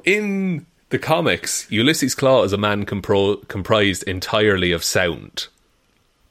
in 0.06 0.66
the 0.90 1.00
comics, 1.00 1.70
Ulysses 1.70 2.16
Klaw 2.16 2.44
is 2.44 2.54
a 2.54 2.58
man 2.58 2.86
compro- 2.86 3.46
comprised 3.50 4.04
entirely 4.04 4.72
of 4.72 4.84
sound. 4.84 5.48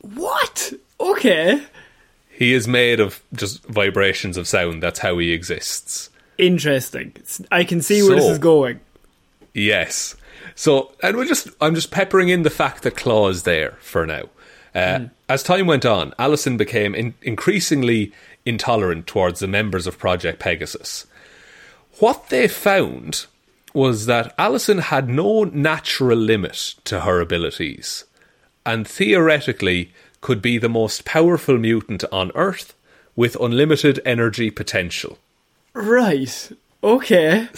What? 0.01 0.73
Okay. 1.01 1.63
He 2.39 2.55
is 2.55 2.69
made 2.69 3.01
of 3.01 3.21
just 3.35 3.65
vibrations 3.65 4.37
of 4.37 4.47
sound. 4.47 4.81
That's 4.81 5.01
how 5.01 5.19
he 5.19 5.33
exists. 5.33 6.09
Interesting. 6.39 7.13
I 7.51 7.65
can 7.65 7.83
see 7.83 8.01
where 8.01 8.15
this 8.15 8.27
is 8.27 8.39
going. 8.39 8.79
Yes. 9.55 10.15
So, 10.55 10.93
and 11.03 11.17
we're 11.17 11.25
just, 11.25 11.49
I'm 11.61 11.75
just 11.75 11.91
peppering 11.91 12.29
in 12.29 12.45
the 12.45 12.51
fact 12.51 12.85
that 12.85 12.97
Klaw 12.97 13.27
is 13.29 13.43
there 13.43 13.73
for 13.81 14.07
now. 14.07 14.29
Uh, 14.73 15.07
As 15.29 15.43
time 15.43 15.67
went 15.67 15.85
on, 15.85 16.15
Allison 16.17 16.57
became 16.57 16.95
in- 16.95 17.15
increasingly 17.23 18.13
intolerant 18.47 19.09
towards 19.09 19.41
the 19.41 19.49
members 19.49 19.89
of 19.89 19.99
Project 19.99 20.39
Pegasus. 20.39 21.07
What 21.99 22.29
they 22.29 22.47
found 22.47 23.27
was 23.75 24.07
that 24.07 24.33
Allison 24.39 24.79
had 24.79 25.09
no 25.09 25.43
natural 25.43 26.17
limit 26.17 26.77
to 26.85 27.01
her 27.01 27.21
abilities, 27.21 28.05
and 28.65 28.87
theoretically 28.87 29.93
could 30.21 30.43
be 30.43 30.59
the 30.59 30.69
most 30.69 31.05
powerful 31.05 31.59
mutant 31.59 32.05
on 32.13 32.33
Earth 32.35 32.75
with 33.17 33.37
unlimited 33.41 34.01
energy 34.05 34.51
potential. 34.51 35.19
Right. 35.75 36.51
Okay. 36.83 37.49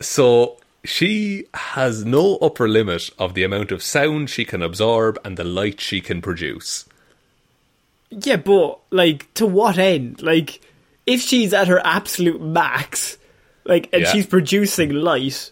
So 0.00 0.56
she 0.84 1.46
has 1.54 2.04
no 2.04 2.36
upper 2.38 2.68
limit 2.68 3.10
of 3.18 3.34
the 3.34 3.44
amount 3.44 3.70
of 3.72 3.82
sound 3.82 4.30
she 4.30 4.44
can 4.44 4.62
absorb 4.62 5.18
and 5.24 5.36
the 5.36 5.44
light 5.44 5.80
she 5.80 6.00
can 6.00 6.20
produce. 6.20 6.86
Yeah, 8.10 8.36
but 8.36 8.80
like 8.90 9.32
to 9.34 9.46
what 9.46 9.78
end? 9.78 10.22
Like 10.22 10.60
if 11.06 11.20
she's 11.20 11.54
at 11.54 11.68
her 11.68 11.80
absolute 11.84 12.40
max, 12.42 13.16
like 13.64 13.88
and 13.92 14.02
Yeah. 14.02 14.12
she's 14.12 14.26
producing 14.26 14.90
light, 14.90 15.50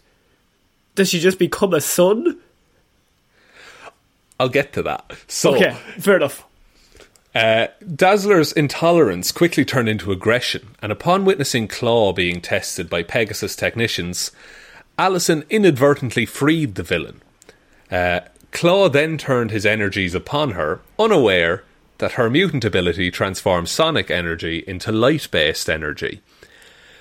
does 0.95 1.09
she 1.09 1.19
just 1.19 1.39
become 1.39 1.73
a 1.73 1.81
sun? 1.81 2.37
I'll 4.41 4.49
get 4.49 4.73
to 4.73 4.83
that. 4.83 5.11
So, 5.27 5.55
Okay, 5.55 5.75
fair 5.99 6.15
enough. 6.17 6.43
uh, 7.35 7.67
Dazzler's 7.95 8.51
intolerance 8.51 9.31
quickly 9.31 9.63
turned 9.65 9.87
into 9.87 10.11
aggression, 10.11 10.75
and 10.81 10.91
upon 10.91 11.25
witnessing 11.25 11.67
Klaw 11.67 12.11
being 12.13 12.41
tested 12.41 12.89
by 12.89 13.03
Pegasus 13.03 13.55
technicians, 13.55 14.31
Allison 14.97 15.43
inadvertently 15.49 16.25
freed 16.25 16.75
the 16.75 16.83
villain. 16.83 17.21
Uh, 17.91 18.21
Klaw 18.51 18.89
then 18.89 19.17
turned 19.17 19.51
his 19.51 19.65
energies 19.65 20.13
upon 20.15 20.51
her, 20.51 20.81
unaware 20.99 21.63
that 21.99 22.13
her 22.13 22.29
mutant 22.29 22.65
ability 22.65 23.11
transforms 23.11 23.69
sonic 23.71 24.09
energy 24.09 24.63
into 24.67 24.91
light 24.91 25.27
based 25.31 25.69
energy. 25.69 26.21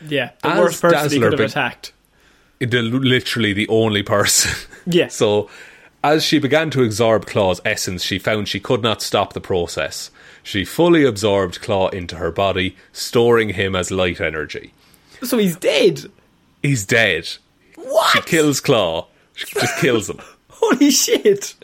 Yeah, 0.07 0.31
the 0.43 0.49
As 0.51 0.59
worst 0.59 0.81
person 0.83 0.99
he 0.99 1.03
Dazzler 1.19 1.31
could 1.31 1.33
have 1.33 1.39
be- 1.39 1.45
attacked. 1.53 1.93
the, 2.61 2.83
literally 2.83 3.53
the 3.55 3.69
only 3.69 4.03
person. 4.03 4.53
Yeah. 4.87 5.09
So, 5.21 5.49
as 6.03 6.25
she 6.25 6.39
began 6.39 6.71
to 6.71 6.83
absorb 6.83 7.27
Klaw's 7.27 7.61
essence, 7.65 8.03
she 8.03 8.19
found 8.19 8.49
she 8.49 8.61
could 8.61 8.83
not 8.83 9.03
stop 9.03 9.33
the 9.33 9.41
process. 9.41 10.11
She 10.43 10.65
fully 10.65 11.05
absorbed 11.05 11.61
Klaw 11.61 11.89
into 11.89 12.17
her 12.17 12.31
body, 12.31 12.77
storing 12.93 13.51
him 13.51 13.77
as 13.77 13.91
light 13.91 14.21
energy. 14.21 14.73
So 15.23 15.37
he's 15.37 15.57
dead. 15.57 16.11
He's 16.63 16.87
dead. 16.87 17.29
What? 17.77 18.11
She 18.13 18.21
kills 18.23 18.61
Klaw. 18.61 19.07
She 19.35 19.47
just 19.59 19.79
kills 19.79 20.09
him. 20.09 20.21
Holy 20.51 20.91
shit! 20.91 21.55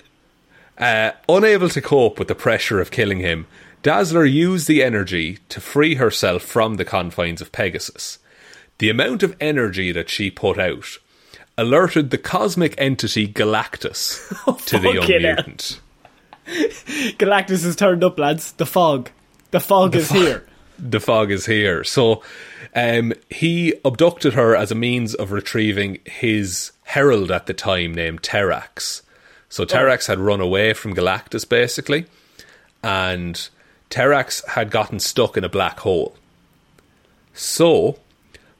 Uh, 0.78 1.12
unable 1.28 1.68
to 1.70 1.80
cope 1.80 2.18
with 2.18 2.28
the 2.28 2.34
pressure 2.34 2.80
of 2.80 2.90
killing 2.90 3.20
him, 3.20 3.46
Dazzler 3.82 4.24
used 4.24 4.68
the 4.68 4.82
energy 4.82 5.38
to 5.48 5.60
free 5.60 5.94
herself 5.94 6.42
from 6.42 6.74
the 6.74 6.84
confines 6.84 7.40
of 7.40 7.52
Pegasus. 7.52 8.18
The 8.78 8.90
amount 8.90 9.22
of 9.22 9.36
energy 9.40 9.92
that 9.92 10.10
she 10.10 10.30
put 10.30 10.58
out 10.58 10.98
alerted 11.58 12.10
the 12.10 12.18
cosmic 12.18 12.74
entity 12.78 13.26
Galactus 13.26 14.20
to 14.66 14.78
the 14.78 14.92
young 14.92 15.06
mutant. 15.06 15.80
Galactus 17.18 17.64
has 17.64 17.76
turned 17.76 18.04
up, 18.04 18.18
lads. 18.18 18.52
The 18.52 18.66
fog. 18.66 19.10
The 19.50 19.60
fog 19.60 19.94
is 19.96 20.08
fog. 20.08 20.18
here. 20.18 20.46
The 20.78 21.00
fog 21.00 21.30
is 21.30 21.46
here. 21.46 21.84
So 21.84 22.22
um, 22.74 23.14
he 23.30 23.72
abducted 23.82 24.34
her 24.34 24.54
as 24.54 24.70
a 24.70 24.74
means 24.74 25.14
of 25.14 25.32
retrieving 25.32 26.00
his 26.04 26.72
herald 26.84 27.30
at 27.30 27.46
the 27.46 27.54
time 27.54 27.94
named 27.94 28.20
Terrax. 28.20 29.00
So 29.48 29.64
Terrax 29.64 30.06
had 30.06 30.18
run 30.18 30.42
away 30.42 30.74
from 30.74 30.94
Galactus 30.94 31.48
basically, 31.48 32.04
and 32.82 33.48
Terrax 33.88 34.46
had 34.48 34.70
gotten 34.70 35.00
stuck 35.00 35.38
in 35.38 35.44
a 35.44 35.48
black 35.48 35.80
hole. 35.80 36.14
So, 37.32 37.98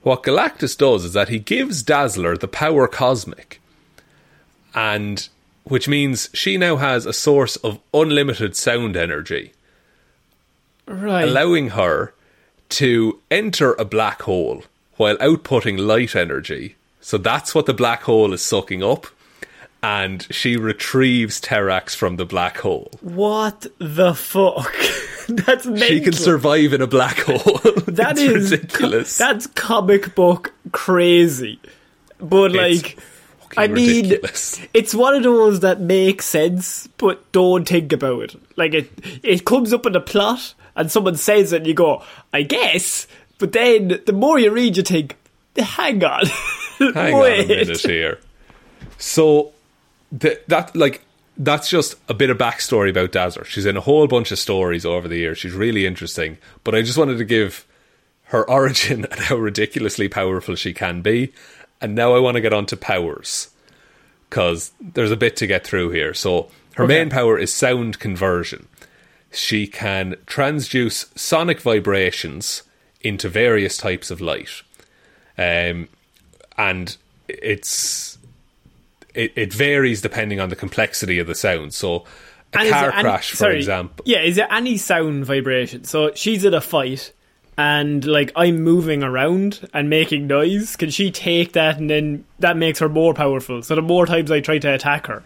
what 0.06 0.22
Galactus 0.22 0.78
does 0.78 1.04
is 1.04 1.14
that 1.14 1.30
he 1.30 1.40
gives 1.40 1.82
Dazzler 1.82 2.36
the 2.36 2.46
power 2.46 2.86
cosmic, 2.86 3.60
and 4.72 5.28
which 5.64 5.88
means 5.88 6.30
she 6.32 6.56
now 6.56 6.76
has 6.76 7.06
a 7.06 7.12
source 7.12 7.56
of 7.56 7.80
unlimited 7.92 8.54
sound 8.54 8.96
energy 8.96 9.50
Right. 10.86 11.24
allowing 11.24 11.70
her 11.70 12.14
to 12.68 13.18
enter 13.32 13.72
a 13.72 13.84
black 13.84 14.22
hole 14.22 14.62
while 14.96 15.16
outputting 15.16 15.76
light 15.84 16.14
energy. 16.14 16.76
So 17.00 17.18
that's 17.18 17.52
what 17.52 17.66
the 17.66 17.74
black 17.74 18.02
hole 18.02 18.32
is 18.32 18.42
sucking 18.42 18.84
up. 18.84 19.08
And 19.82 20.24
she 20.30 20.56
retrieves 20.56 21.40
Terrax 21.40 21.96
from 21.96 22.14
the 22.14 22.24
black 22.24 22.58
hole. 22.58 22.92
What 23.00 23.66
the 23.78 24.14
fuck? 24.14 24.72
That's 25.46 25.66
mental. 25.66 25.88
She 25.88 26.00
can 26.00 26.12
survive 26.12 26.72
in 26.72 26.80
a 26.82 26.86
black 26.86 27.18
hole. 27.20 27.60
that 27.86 28.18
is 28.18 28.50
ridiculous. 28.52 29.16
That's 29.18 29.46
comic 29.48 30.14
book 30.14 30.52
crazy. 30.72 31.60
But 32.18 32.54
It's 32.54 32.84
like 32.84 32.98
I 33.56 33.66
mean 33.68 34.04
ridiculous. 34.04 34.60
it's 34.74 34.94
one 34.94 35.14
of 35.14 35.22
those 35.22 35.60
that 35.60 35.80
makes 35.80 36.26
sense 36.26 36.86
but 36.98 37.30
don't 37.32 37.66
think 37.68 37.92
about 37.92 38.34
it. 38.34 38.40
Like 38.56 38.74
it 38.74 38.90
it 39.22 39.44
comes 39.44 39.72
up 39.72 39.86
in 39.86 39.96
a 39.96 40.00
plot 40.00 40.54
and 40.74 40.90
someone 40.90 41.16
says 41.16 41.52
it 41.52 41.58
and 41.58 41.66
you 41.66 41.74
go, 41.74 42.02
I 42.32 42.42
guess 42.42 43.06
but 43.38 43.52
then 43.52 44.00
the 44.06 44.12
more 44.12 44.38
you 44.38 44.50
read 44.50 44.76
you 44.76 44.82
think, 44.82 45.16
hang 45.56 46.02
on. 46.04 46.24
Hang 46.78 47.14
on 47.14 47.26
a 47.32 47.46
minute 47.46 47.80
here. 47.80 48.18
So 48.98 49.52
th- 50.18 50.40
that 50.48 50.76
like 50.76 51.02
that's 51.38 51.68
just 51.68 51.96
a 52.08 52.14
bit 52.14 52.30
of 52.30 52.38
backstory 52.38 52.90
about 52.90 53.12
Dazzler. 53.12 53.44
She's 53.44 53.66
in 53.66 53.76
a 53.76 53.82
whole 53.82 54.06
bunch 54.06 54.32
of 54.32 54.38
stories 54.38 54.86
over 54.86 55.08
the 55.08 55.18
years. 55.18 55.38
She's 55.38 55.52
really 55.52 55.86
interesting. 55.86 56.38
But 56.64 56.74
I 56.74 56.82
just 56.82 56.98
wanted 56.98 57.18
to 57.18 57.24
give 57.24 57.66
her 58.24 58.48
origin 58.50 59.04
and 59.04 59.20
how 59.20 59.36
ridiculously 59.36 60.08
powerful 60.08 60.54
she 60.54 60.72
can 60.72 61.02
be. 61.02 61.32
And 61.80 61.94
now 61.94 62.14
I 62.14 62.20
want 62.20 62.36
to 62.36 62.40
get 62.40 62.52
on 62.52 62.66
to 62.66 62.76
powers. 62.76 63.50
Because 64.28 64.72
there's 64.80 65.12
a 65.12 65.16
bit 65.16 65.36
to 65.36 65.46
get 65.46 65.64
through 65.64 65.90
here. 65.90 66.12
So 66.12 66.50
her 66.74 66.86
main 66.86 67.10
power 67.10 67.38
is 67.38 67.54
sound 67.54 68.00
conversion. 68.00 68.66
She 69.30 69.66
can 69.66 70.14
transduce 70.26 71.16
sonic 71.16 71.60
vibrations 71.60 72.64
into 73.00 73.28
various 73.28 73.76
types 73.76 74.10
of 74.10 74.20
light. 74.20 74.62
Um, 75.38 75.88
and 76.58 76.96
it's 77.28 78.15
it, 79.16 79.32
it 79.36 79.52
varies 79.52 80.00
depending 80.00 80.40
on 80.40 80.48
the 80.48 80.56
complexity 80.56 81.18
of 81.18 81.26
the 81.26 81.34
sound. 81.34 81.74
So 81.74 82.04
a 82.54 82.60
And 82.60 82.70
car 82.70 82.92
any- 82.92 83.02
crash, 83.02 83.30
for 83.30 83.36
sorry, 83.36 83.56
example. 83.56 84.04
Yeah, 84.06 84.20
is 84.22 84.38
it 84.38 84.46
any 84.50 84.76
sound 84.76 85.24
vibration? 85.24 85.84
So 85.84 86.12
she's 86.14 86.44
in 86.44 86.54
a 86.54 86.60
fight 86.60 87.12
and 87.58 88.04
like 88.04 88.32
I'm 88.36 88.62
moving 88.62 89.02
around 89.02 89.68
and 89.72 89.88
making 89.90 90.26
noise. 90.26 90.76
Can 90.76 90.90
she 90.90 91.10
take 91.10 91.52
that 91.52 91.78
and 91.78 91.88
then 91.90 92.24
that 92.38 92.56
makes 92.56 92.78
her 92.80 92.88
more 92.88 93.14
powerful? 93.14 93.62
So 93.62 93.74
the 93.74 93.82
more 93.82 94.06
times 94.06 94.30
I 94.30 94.40
try 94.40 94.58
to 94.58 94.74
attack 94.74 95.06
her. 95.06 95.22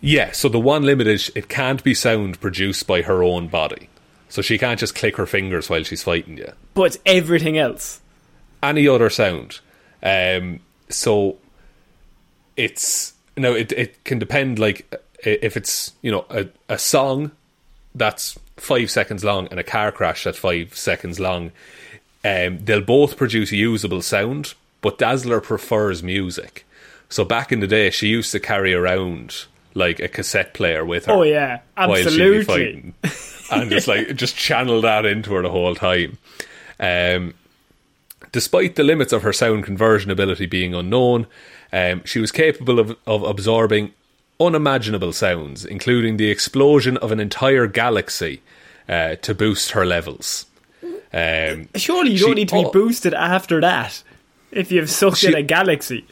Yeah, 0.00 0.32
so 0.32 0.48
the 0.48 0.60
one 0.60 0.84
limit 0.84 1.06
is 1.06 1.30
it 1.34 1.48
can't 1.48 1.84
be 1.84 1.92
sound 1.92 2.40
produced 2.40 2.86
by 2.86 3.02
her 3.02 3.22
own 3.22 3.48
body. 3.48 3.88
So 4.30 4.42
she 4.42 4.58
can't 4.58 4.78
just 4.80 4.94
click 4.94 5.16
her 5.16 5.26
fingers 5.26 5.68
while 5.68 5.82
she's 5.82 6.02
fighting 6.04 6.38
you. 6.38 6.52
But 6.72 6.96
everything 7.04 7.58
else. 7.58 8.00
Any 8.62 8.86
other 8.86 9.10
sound. 9.10 9.58
Um, 10.02 10.60
so 10.88 11.36
it's 12.60 13.14
no, 13.36 13.54
it 13.54 13.72
it 13.72 14.04
can 14.04 14.18
depend. 14.18 14.58
Like 14.58 14.94
if 15.24 15.56
it's 15.56 15.92
you 16.02 16.10
know 16.10 16.26
a, 16.28 16.46
a 16.68 16.78
song 16.78 17.32
that's 17.94 18.38
five 18.56 18.90
seconds 18.90 19.24
long 19.24 19.48
and 19.50 19.58
a 19.58 19.64
car 19.64 19.90
crash 19.90 20.24
that's 20.24 20.38
five 20.38 20.76
seconds 20.76 21.18
long, 21.18 21.52
um, 22.24 22.58
they'll 22.64 22.80
both 22.80 23.16
produce 23.16 23.50
usable 23.50 24.02
sound. 24.02 24.54
But 24.82 24.98
Dazzler 24.98 25.40
prefers 25.40 26.02
music. 26.02 26.66
So 27.08 27.24
back 27.24 27.50
in 27.50 27.60
the 27.60 27.66
day, 27.66 27.90
she 27.90 28.08
used 28.08 28.32
to 28.32 28.40
carry 28.40 28.72
around 28.72 29.44
like 29.74 30.00
a 30.00 30.08
cassette 30.08 30.54
player 30.54 30.84
with 30.84 31.06
her. 31.06 31.12
Oh 31.12 31.22
yeah, 31.22 31.60
while 31.74 31.96
she'd 31.96 32.16
be 32.16 32.38
absolutely. 32.38 32.94
and 33.50 33.70
just 33.70 33.88
like 33.88 34.14
just 34.16 34.36
channel 34.36 34.82
that 34.82 35.06
into 35.06 35.32
her 35.34 35.42
the 35.42 35.50
whole 35.50 35.74
time. 35.74 36.18
Um, 36.78 37.34
despite 38.32 38.76
the 38.76 38.84
limits 38.84 39.12
of 39.12 39.22
her 39.22 39.32
sound 39.32 39.64
conversion 39.64 40.10
ability 40.10 40.46
being 40.46 40.74
unknown, 40.74 41.26
um, 41.72 42.02
she 42.04 42.18
was 42.18 42.32
capable 42.32 42.78
of, 42.78 42.96
of 43.06 43.22
absorbing 43.22 43.92
unimaginable 44.38 45.12
sounds, 45.12 45.64
including 45.64 46.16
the 46.16 46.30
explosion 46.30 46.96
of 46.98 47.12
an 47.12 47.20
entire 47.20 47.66
galaxy, 47.66 48.40
uh, 48.88 49.16
to 49.16 49.34
boost 49.34 49.72
her 49.72 49.84
levels. 49.86 50.46
Um, 51.12 51.68
Surely 51.74 52.12
you 52.12 52.18
She- 52.18 52.24
don't 52.24 52.34
need 52.36 52.48
to 52.48 52.54
be 52.54 52.64
oh. 52.64 52.70
boosted 52.72 53.14
after 53.14 53.60
that. 53.60 54.02
If 54.52 54.72
you've 54.72 54.90
sucked 54.90 55.22
in 55.24 55.34
a 55.34 55.42
galaxy, 55.42 56.04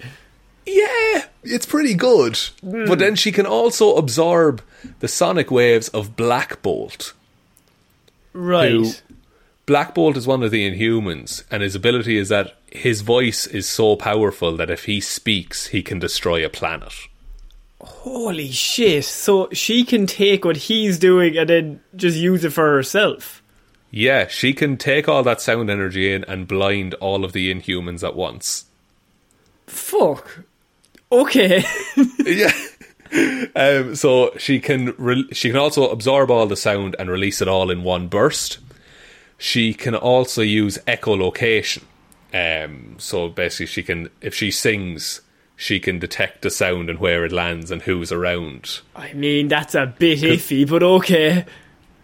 Yeah, 0.66 1.24
it's 1.42 1.66
pretty 1.66 1.94
good. 1.94 2.38
But 2.62 2.98
then 2.98 3.16
she 3.16 3.32
can 3.32 3.46
also 3.46 3.96
absorb 3.96 4.60
the 5.00 5.08
sonic 5.08 5.50
waves 5.50 5.88
of 5.88 6.14
Black 6.14 6.60
Bolt. 6.62 7.14
right? 8.32 9.02
Black 9.68 9.94
Bolt 9.94 10.16
is 10.16 10.26
one 10.26 10.42
of 10.42 10.50
the 10.50 10.66
Inhumans, 10.66 11.44
and 11.50 11.62
his 11.62 11.74
ability 11.74 12.16
is 12.16 12.30
that 12.30 12.56
his 12.72 13.02
voice 13.02 13.46
is 13.46 13.68
so 13.68 13.96
powerful 13.96 14.56
that 14.56 14.70
if 14.70 14.86
he 14.86 14.98
speaks, 14.98 15.66
he 15.66 15.82
can 15.82 15.98
destroy 15.98 16.42
a 16.42 16.48
planet. 16.48 16.94
Holy 17.78 18.50
shit! 18.50 19.04
So 19.04 19.50
she 19.52 19.84
can 19.84 20.06
take 20.06 20.46
what 20.46 20.56
he's 20.56 20.98
doing 20.98 21.36
and 21.36 21.50
then 21.50 21.80
just 21.94 22.16
use 22.16 22.46
it 22.46 22.54
for 22.54 22.66
herself. 22.66 23.42
Yeah, 23.90 24.26
she 24.28 24.54
can 24.54 24.78
take 24.78 25.06
all 25.06 25.22
that 25.24 25.42
sound 25.42 25.68
energy 25.68 26.14
in 26.14 26.24
and 26.24 26.48
blind 26.48 26.94
all 26.94 27.22
of 27.22 27.34
the 27.34 27.52
Inhumans 27.52 28.02
at 28.02 28.16
once. 28.16 28.64
Fuck. 29.66 30.44
Okay. 31.12 31.62
yeah. 32.24 32.52
Um, 33.54 33.94
so 33.94 34.32
she 34.38 34.60
can 34.60 34.94
re- 34.96 35.28
she 35.32 35.50
can 35.50 35.58
also 35.58 35.90
absorb 35.90 36.30
all 36.30 36.46
the 36.46 36.56
sound 36.56 36.96
and 36.98 37.10
release 37.10 37.42
it 37.42 37.48
all 37.48 37.70
in 37.70 37.82
one 37.82 38.08
burst. 38.08 38.60
She 39.38 39.72
can 39.72 39.94
also 39.94 40.42
use 40.42 40.78
echolocation. 40.86 41.84
Um, 42.34 42.96
so 42.98 43.28
basically, 43.28 43.66
she 43.66 43.82
can 43.82 44.10
if 44.20 44.34
she 44.34 44.50
sings, 44.50 45.22
she 45.56 45.80
can 45.80 45.98
detect 45.98 46.42
the 46.42 46.50
sound 46.50 46.90
and 46.90 46.98
where 46.98 47.24
it 47.24 47.32
lands 47.32 47.70
and 47.70 47.82
who's 47.82 48.12
around. 48.12 48.80
I 48.94 49.12
mean, 49.14 49.48
that's 49.48 49.74
a 49.74 49.86
bit 49.86 50.18
iffy, 50.20 50.68
but 50.68 50.82
okay. 50.82 51.46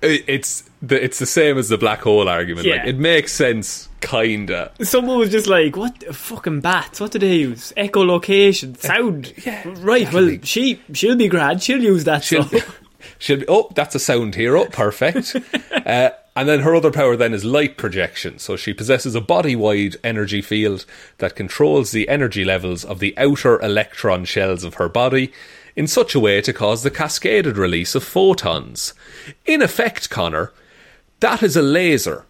It's 0.00 0.68
the 0.82 1.02
it's 1.02 1.18
the 1.18 1.26
same 1.26 1.56
as 1.58 1.68
the 1.68 1.78
black 1.78 2.02
hole 2.02 2.28
argument. 2.28 2.66
Like 2.66 2.84
it 2.84 2.98
makes 2.98 3.32
sense, 3.32 3.88
kinda. 4.00 4.72
Someone 4.82 5.18
was 5.18 5.30
just 5.30 5.46
like, 5.46 5.76
"What 5.76 6.14
fucking 6.14 6.60
bats? 6.60 7.00
What 7.00 7.12
do 7.12 7.18
they 7.18 7.36
use? 7.36 7.72
Echolocation, 7.76 8.76
sound." 8.76 9.32
yeah, 9.46 9.62
right. 9.78 10.12
Well, 10.12 10.36
she 10.42 10.80
she'll 10.92 11.16
be 11.16 11.28
grand. 11.28 11.62
She'll 11.62 11.82
use 11.82 12.04
that. 12.04 12.22
She'll, 12.22 12.44
so. 12.44 12.58
she'll 13.18 13.38
be, 13.40 13.46
oh, 13.48 13.70
that's 13.74 13.94
a 13.94 13.98
sound 13.98 14.34
hero. 14.34 14.66
Perfect. 14.66 15.36
uh, 15.72 16.10
and 16.36 16.48
then 16.48 16.60
her 16.60 16.74
other 16.74 16.90
power 16.90 17.16
then 17.16 17.32
is 17.32 17.44
light 17.44 17.76
projection. 17.76 18.38
So 18.38 18.56
she 18.56 18.74
possesses 18.74 19.14
a 19.14 19.20
body 19.20 19.54
wide 19.54 19.96
energy 20.02 20.42
field 20.42 20.84
that 21.18 21.36
controls 21.36 21.92
the 21.92 22.08
energy 22.08 22.44
levels 22.44 22.84
of 22.84 22.98
the 22.98 23.16
outer 23.16 23.60
electron 23.60 24.24
shells 24.24 24.64
of 24.64 24.74
her 24.74 24.88
body 24.88 25.32
in 25.76 25.86
such 25.86 26.14
a 26.14 26.20
way 26.20 26.40
to 26.40 26.52
cause 26.52 26.82
the 26.82 26.90
cascaded 26.90 27.56
release 27.56 27.94
of 27.94 28.04
photons. 28.04 28.94
In 29.44 29.62
effect, 29.62 30.10
Connor, 30.10 30.52
that 31.20 31.42
is 31.42 31.56
a 31.56 31.62
laser. 31.62 32.24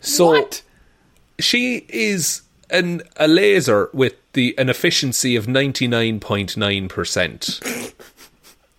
So 0.00 0.28
what? 0.28 0.62
she 1.38 1.86
is 1.88 2.42
an 2.70 3.02
a 3.16 3.26
laser 3.26 3.88
with 3.92 4.14
the 4.34 4.54
an 4.58 4.68
efficiency 4.68 5.34
of 5.36 5.48
ninety 5.48 5.88
nine 5.88 6.20
point 6.20 6.56
nine 6.56 6.88
percent. 6.88 7.60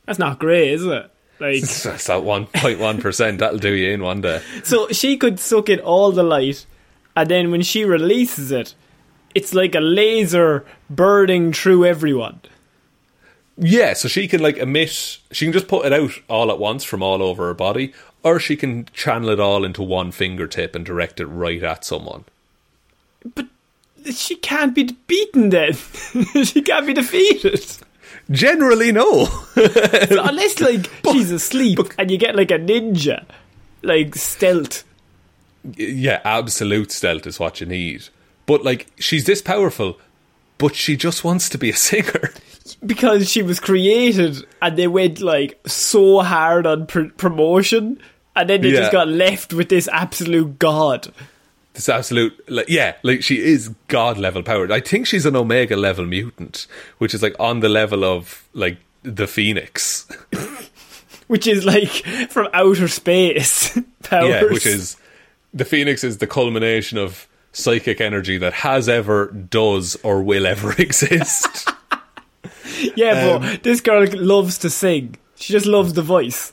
That's 0.05 0.19
not 0.19 0.39
great, 0.39 0.71
is 0.71 0.85
it? 0.85 1.11
Like, 1.39 1.61
That's 1.83 2.07
that 2.07 2.23
one 2.23 2.47
point 2.47 2.79
one 2.79 2.99
percent. 2.99 3.39
That'll 3.39 3.59
do 3.59 3.73
you 3.73 3.91
in 3.91 4.03
one 4.03 4.21
day. 4.21 4.41
so 4.63 4.87
she 4.89 5.17
could 5.17 5.39
suck 5.39 5.69
in 5.69 5.79
all 5.79 6.11
the 6.11 6.23
light, 6.23 6.65
and 7.15 7.29
then 7.29 7.51
when 7.51 7.61
she 7.61 7.85
releases 7.85 8.51
it, 8.51 8.75
it's 9.33 9.53
like 9.53 9.75
a 9.75 9.79
laser 9.79 10.65
burning 10.89 11.53
through 11.53 11.85
everyone. 11.85 12.41
Yeah, 13.57 13.93
so 13.93 14.07
she 14.07 14.27
can 14.27 14.41
like 14.41 14.57
emit. 14.57 15.19
She 15.31 15.45
can 15.45 15.53
just 15.53 15.67
put 15.67 15.85
it 15.85 15.93
out 15.93 16.11
all 16.27 16.51
at 16.51 16.59
once 16.59 16.83
from 16.83 17.03
all 17.03 17.21
over 17.21 17.47
her 17.47 17.53
body, 17.53 17.93
or 18.23 18.39
she 18.39 18.55
can 18.55 18.85
channel 18.93 19.29
it 19.29 19.39
all 19.39 19.63
into 19.63 19.83
one 19.83 20.11
fingertip 20.11 20.75
and 20.75 20.85
direct 20.85 21.19
it 21.19 21.25
right 21.25 21.61
at 21.61 21.83
someone. 21.83 22.25
But 23.35 23.47
she 24.13 24.35
can't 24.35 24.73
be 24.73 24.95
beaten 25.07 25.49
then. 25.49 25.73
she 26.43 26.61
can't 26.61 26.87
be 26.87 26.93
defeated. 26.93 27.65
Generally, 28.31 28.91
no. 28.91 29.27
Unless, 29.55 30.59
like, 30.59 30.89
she's 31.11 31.31
asleep 31.31 31.79
and 31.97 32.11
you 32.11 32.17
get, 32.17 32.35
like, 32.35 32.51
a 32.51 32.59
ninja. 32.59 33.25
Like, 33.81 34.15
stealth. 34.15 34.83
yeah, 35.75 36.21
absolute 36.23 36.91
stealth 36.91 37.25
is 37.27 37.39
what 37.39 37.59
you 37.61 37.65
need. 37.65 38.07
But 38.45 38.63
like, 38.63 38.87
she's 38.97 39.25
this 39.25 39.41
powerful, 39.41 39.99
but 40.57 40.75
she 40.75 40.97
just 40.97 41.23
wants 41.23 41.49
to 41.49 41.57
be 41.57 41.69
a 41.69 41.75
singer. 41.75 42.33
Because 42.85 43.27
she 43.31 43.41
was 43.41 43.59
created 43.59 44.45
and 44.61 44.77
they 44.77 44.87
went, 44.87 45.21
like, 45.21 45.59
so 45.65 46.19
hard 46.19 46.67
on 46.67 46.85
pr- 46.85 47.05
promotion. 47.17 47.99
And 48.35 48.47
then 48.47 48.61
they 48.61 48.69
Yeah. 48.69 48.81
just 48.81 48.91
got 48.91 49.07
left 49.07 49.53
with 49.53 49.69
this 49.69 49.87
absolute 49.87 50.59
god. 50.59 51.11
This 51.79 51.87
absolute, 51.87 52.37
like, 52.49 52.67
yeah, 52.67 52.95
like 53.03 53.23
she 53.23 53.37
is 53.37 53.69
god 53.87 54.17
level 54.17 54.43
powered. 54.43 54.69
I 54.69 54.81
think 54.81 55.07
she's 55.07 55.25
an 55.25 55.37
Omega 55.37 55.77
level 55.77 56.05
mutant, 56.05 56.67
which 56.97 57.13
is 57.13 57.23
like 57.23 57.37
on 57.39 57.61
the 57.61 57.69
level 57.69 58.03
of 58.03 58.45
like 58.51 58.79
the 59.03 59.27
Phoenix. 59.27 60.05
Which 61.27 61.47
is, 61.47 61.63
like, 61.63 61.89
from 62.29 62.49
outer 62.53 62.89
space. 62.89 63.79
Powers. 64.03 64.29
Yeah, 64.29 64.43
which 64.51 64.65
is 64.65 64.97
the 65.53 65.63
Phoenix 65.63 66.03
is 66.03 66.17
the 66.17 66.27
culmination 66.27 66.97
of 66.97 67.29
psychic 67.53 68.01
energy 68.01 68.37
that 68.39 68.51
has 68.51 68.89
ever, 68.89 69.27
does, 69.27 69.95
or 70.03 70.21
will 70.21 70.45
ever 70.45 70.73
exist. 70.77 71.69
Yeah, 72.97 73.35
um, 73.35 73.41
but 73.41 73.63
this 73.63 73.79
girl 73.79 74.05
loves 74.11 74.57
to 74.57 74.69
sing. 74.69 75.15
She 75.35 75.53
just 75.53 75.65
loves 75.65 75.93
the 75.93 76.01
voice. 76.01 76.51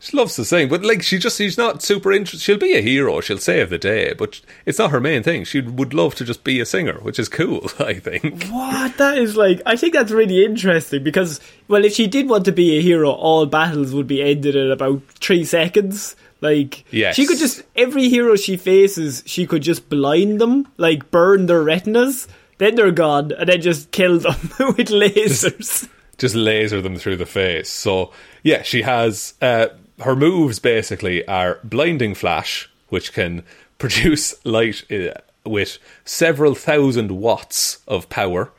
She 0.00 0.16
loves 0.16 0.36
to 0.36 0.44
sing, 0.44 0.68
but 0.68 0.84
like 0.84 1.02
she 1.02 1.18
just 1.18 1.36
she's 1.38 1.58
not 1.58 1.82
super 1.82 2.12
interested. 2.12 2.40
She'll 2.44 2.56
be 2.58 2.74
a 2.76 2.80
hero, 2.80 3.20
she'll 3.20 3.38
save 3.38 3.70
the 3.70 3.78
day, 3.78 4.12
but 4.14 4.40
it's 4.64 4.78
not 4.78 4.90
her 4.92 5.00
main 5.00 5.22
thing. 5.22 5.44
She 5.44 5.60
would 5.60 5.92
love 5.94 6.14
to 6.16 6.24
just 6.24 6.44
be 6.44 6.60
a 6.60 6.66
singer, 6.66 6.98
which 7.02 7.18
is 7.18 7.28
cool. 7.28 7.68
I 7.78 7.94
think. 7.94 8.44
What? 8.48 8.96
That 8.98 9.18
is 9.18 9.36
like, 9.36 9.60
I 9.66 9.76
think 9.76 9.94
that's 9.94 10.12
really 10.12 10.44
interesting 10.44 11.02
because, 11.02 11.40
well, 11.66 11.84
if 11.84 11.94
she 11.94 12.06
did 12.06 12.28
want 12.28 12.44
to 12.44 12.52
be 12.52 12.78
a 12.78 12.82
hero, 12.82 13.10
all 13.10 13.46
battles 13.46 13.92
would 13.92 14.06
be 14.06 14.22
ended 14.22 14.54
in 14.56 14.70
about 14.70 15.02
three 15.20 15.44
seconds. 15.44 16.14
Like, 16.40 16.84
Yes. 16.92 17.16
she 17.16 17.26
could 17.26 17.38
just, 17.38 17.62
every 17.74 18.08
hero 18.08 18.36
she 18.36 18.56
faces, 18.56 19.24
she 19.26 19.44
could 19.46 19.62
just 19.62 19.88
blind 19.88 20.40
them, 20.40 20.68
like 20.76 21.10
burn 21.10 21.46
their 21.46 21.64
retinas, 21.64 22.28
then 22.58 22.76
they're 22.76 22.92
gone, 22.92 23.32
and 23.32 23.48
then 23.48 23.60
just 23.60 23.90
kill 23.90 24.20
them 24.20 24.36
with 24.76 24.88
lasers. 24.90 25.88
just 26.16 26.36
laser 26.36 26.80
them 26.80 26.94
through 26.96 27.16
the 27.16 27.26
face. 27.26 27.68
So 27.68 28.12
yeah, 28.44 28.62
she 28.62 28.82
has 28.82 29.34
uh, 29.42 29.66
her 30.00 30.16
moves 30.16 30.58
basically 30.58 31.26
are 31.26 31.58
blinding 31.64 32.14
flash, 32.14 32.68
which 32.88 33.12
can 33.12 33.42
produce 33.78 34.34
light 34.44 34.84
uh, 34.90 35.14
with 35.44 35.78
several 36.04 36.54
thousand 36.54 37.12
watts 37.12 37.78
of 37.88 38.08
power. 38.08 38.50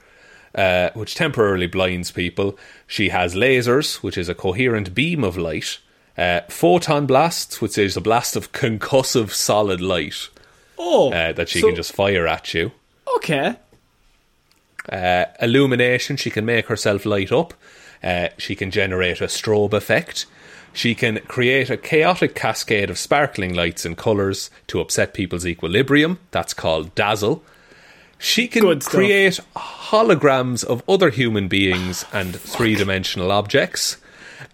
Uh, 0.56 0.90
which 0.96 1.14
temporarily 1.14 1.68
blinds 1.68 2.10
people. 2.10 2.58
She 2.88 3.10
has 3.10 3.36
lasers, 3.36 3.98
which 3.98 4.18
is 4.18 4.28
a 4.30 4.34
coherent 4.34 4.96
beam 4.96 5.24
of 5.24 5.38
light. 5.38 5.78
Uh, 6.18 6.42
photon 6.50 7.06
blasts, 7.06 7.62
which 7.62 7.78
is 7.78 7.96
a 7.96 8.02
blast 8.02 8.36
of 8.36 8.52
concussive 8.52 9.30
solid 9.30 9.80
light 9.80 10.28
Oh. 10.76 11.14
uh, 11.14 11.34
that 11.34 11.50
she 11.50 11.62
so- 11.62 11.68
can 11.68 11.76
just 11.76 11.94
fire 11.94 12.26
at 12.28 12.52
you. 12.56 12.72
Okay. 13.18 13.58
Uh, 14.92 15.26
illumination, 15.40 16.18
she 16.18 16.32
can 16.32 16.46
make 16.46 16.66
herself 16.66 17.06
light 17.06 17.32
up. 17.32 17.54
Uh, 18.04 18.30
she 18.40 18.56
can 18.56 18.72
generate 18.72 19.22
a 19.22 19.26
strobe 19.26 19.74
effect. 19.74 20.26
She 20.74 20.96
can 20.96 21.20
create 21.28 21.70
a 21.70 21.78
chaotic 21.78 22.36
cascade 22.36 22.90
of 22.90 22.98
sparkling 22.98 23.54
lights 23.54 23.86
and 23.86 23.98
colours 23.98 24.50
to 24.68 24.80
upset 24.80 25.14
people's 25.14 25.46
equilibrium. 25.46 26.20
That's 26.32 26.54
called 26.54 26.94
dazzle. 26.96 27.44
She 28.18 28.48
can 28.48 28.80
create 28.82 29.40
holograms 29.56 30.64
of 30.64 30.84
other 30.90 31.10
human 31.10 31.48
beings 31.48 32.06
and 32.14 32.36
three 32.36 32.76
dimensional 32.76 33.32
objects. 33.32 33.98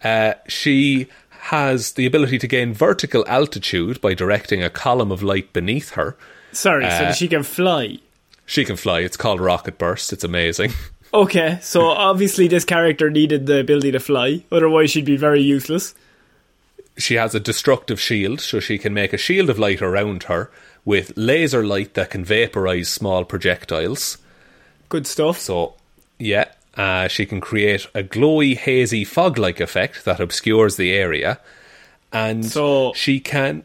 Uh, 0.04 0.34
she 0.48 1.08
has 1.52 1.94
the 1.94 2.06
ability 2.06 2.38
to 2.40 2.48
gain 2.48 2.74
vertical 2.74 3.24
altitude 3.28 4.02
by 4.02 4.14
directing 4.14 4.64
a 4.64 4.70
column 4.70 5.12
of 5.12 5.22
light 5.22 5.52
beneath 5.54 5.92
her. 5.92 6.16
Sorry, 6.52 6.86
so 6.86 6.90
Uh, 6.96 7.00
that 7.02 7.16
she 7.16 7.28
can 7.28 7.44
fly. 7.44 8.00
She 8.46 8.64
can 8.66 8.76
fly. 8.78 9.00
It's 9.02 9.18
called 9.18 9.42
rocket 9.42 9.78
burst. 9.78 10.14
It's 10.14 10.24
amazing. 10.24 10.72
Okay, 11.14 11.60
so 11.62 11.86
obviously 11.86 12.50
this 12.50 12.66
character 12.66 13.10
needed 13.10 13.46
the 13.46 13.60
ability 13.62 13.94
to 13.94 14.02
fly, 14.02 14.44
otherwise 14.52 14.92
she'd 14.92 15.06
be 15.06 15.16
very 15.16 15.40
useless. 15.42 15.96
She 16.98 17.16
has 17.16 17.36
a 17.36 17.40
destructive 17.40 18.00
shield, 18.00 18.40
so 18.40 18.60
she 18.60 18.78
can 18.78 18.94
make 18.94 19.12
a 19.14 19.18
shield 19.18 19.50
of 19.50 19.60
light 19.60 19.82
around 19.82 20.24
her 20.24 20.50
with 20.86 21.12
laser 21.16 21.66
light 21.66 21.94
that 21.96 22.12
can 22.12 22.24
vaporize 22.24 22.88
small 22.90 23.26
projectiles. 23.26 24.18
Good 24.88 25.06
stuff. 25.08 25.40
So, 25.40 25.74
yeah, 26.20 26.46
uh, 26.78 27.08
she 27.08 27.26
can 27.26 27.42
create 27.42 27.88
a 27.94 28.04
glowy, 28.04 28.56
hazy, 28.56 29.04
fog 29.04 29.38
like 29.38 29.60
effect 29.60 30.06
that 30.06 30.20
obscures 30.20 30.78
the 30.78 30.94
area. 30.94 31.40
And 32.14 32.46
So- 32.46 32.94
she 32.96 33.20
can 33.20 33.64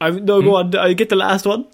I 0.00 0.10
no 0.10 0.40
Hmm? 0.40 0.46
go 0.46 0.54
on. 0.56 0.76
I 0.76 0.92
get 0.92 1.08
the 1.08 1.16
last 1.16 1.44
one. 1.44 1.66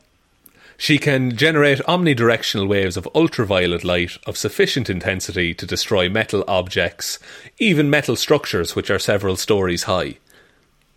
She 0.76 0.98
can 0.98 1.36
generate 1.36 1.78
omnidirectional 1.86 2.66
waves 2.66 2.96
of 2.96 3.08
ultraviolet 3.14 3.84
light 3.84 4.12
of 4.26 4.36
sufficient 4.36 4.90
intensity 4.90 5.54
to 5.54 5.66
destroy 5.66 6.08
metal 6.08 6.42
objects, 6.48 7.18
even 7.58 7.88
metal 7.90 8.16
structures 8.16 8.74
which 8.74 8.90
are 8.90 8.98
several 8.98 9.36
stories 9.36 9.84
high. 9.84 10.16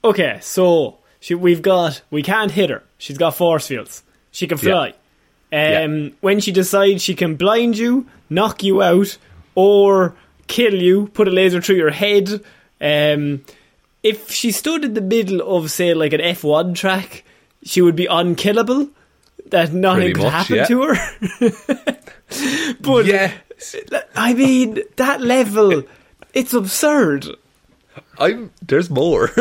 Okay, 0.04 0.40
so 0.42 0.98
she, 1.20 1.36
we've 1.36 1.62
got 1.62 2.02
we 2.10 2.24
can't 2.24 2.52
hit 2.52 2.70
her. 2.70 2.84
She's 2.98 3.18
got 3.18 3.36
force 3.36 3.68
fields. 3.68 4.04
She 4.32 4.48
can 4.48 4.58
fly. 4.58 4.94
Um, 5.52 6.14
When 6.22 6.40
she 6.40 6.52
decides 6.52 7.02
she 7.02 7.16
can 7.16 7.36
blind 7.36 7.78
you, 7.78 8.06
knock 8.30 8.64
you 8.64 8.84
out, 8.84 9.18
or 9.56 10.16
kill 10.48 10.76
you, 10.76 11.08
put 11.08 11.28
a 11.28 11.32
laser 11.32 11.62
through 11.62 11.78
your 11.78 11.92
head. 11.92 12.44
Um, 12.80 13.44
if 14.04 14.30
she 14.30 14.52
stood 14.52 14.86
in 14.86 14.94
the 14.94 15.02
middle 15.02 15.42
of, 15.42 15.72
say, 15.72 15.94
like 15.94 16.14
an 16.14 16.22
F1 16.22 16.76
track, 16.76 17.24
she 17.64 17.82
would 17.82 17.96
be 17.96 18.06
unkillable. 18.06 18.90
That 19.48 19.74
nothing 19.74 20.00
Pretty 20.00 20.14
could 20.14 20.24
much, 20.24 20.34
happen 20.34 20.56
yeah. 20.58 20.66
to 20.66 20.84
her. 20.84 21.98
but 22.82 23.06
Yeah, 23.06 23.32
I 24.16 24.34
mean, 24.34 24.80
that 24.98 25.22
level, 25.22 25.84
it's 26.34 26.54
absurd. 26.54 27.28
I'm. 28.20 28.52
There's 28.66 28.90
more. 28.90 29.30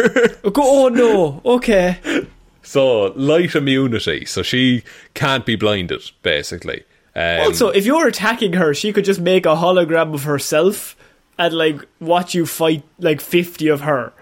Oh 0.59 0.88
no, 0.88 1.40
okay. 1.45 2.27
so 2.62 3.12
light 3.16 3.55
immunity, 3.55 4.25
so 4.25 4.42
she 4.42 4.83
can't 5.14 5.45
be 5.45 5.57
blinded, 5.57 6.11
basically. 6.23 6.85
Um, 7.14 7.40
Also, 7.40 7.69
if 7.69 7.85
you're 7.87 8.07
attacking 8.07 8.53
her, 8.55 8.75
she 8.75 8.92
could 8.92 9.05
just 9.05 9.21
make 9.21 9.45
a 9.47 9.57
hologram 9.57 10.14
of 10.14 10.25
herself 10.25 10.97
and 11.38 11.53
like 11.55 11.81
watch 12.01 12.35
you 12.35 12.47
fight 12.47 12.83
like 12.99 13.21
fifty 13.21 13.69
of 13.69 13.81
her. 13.83 14.12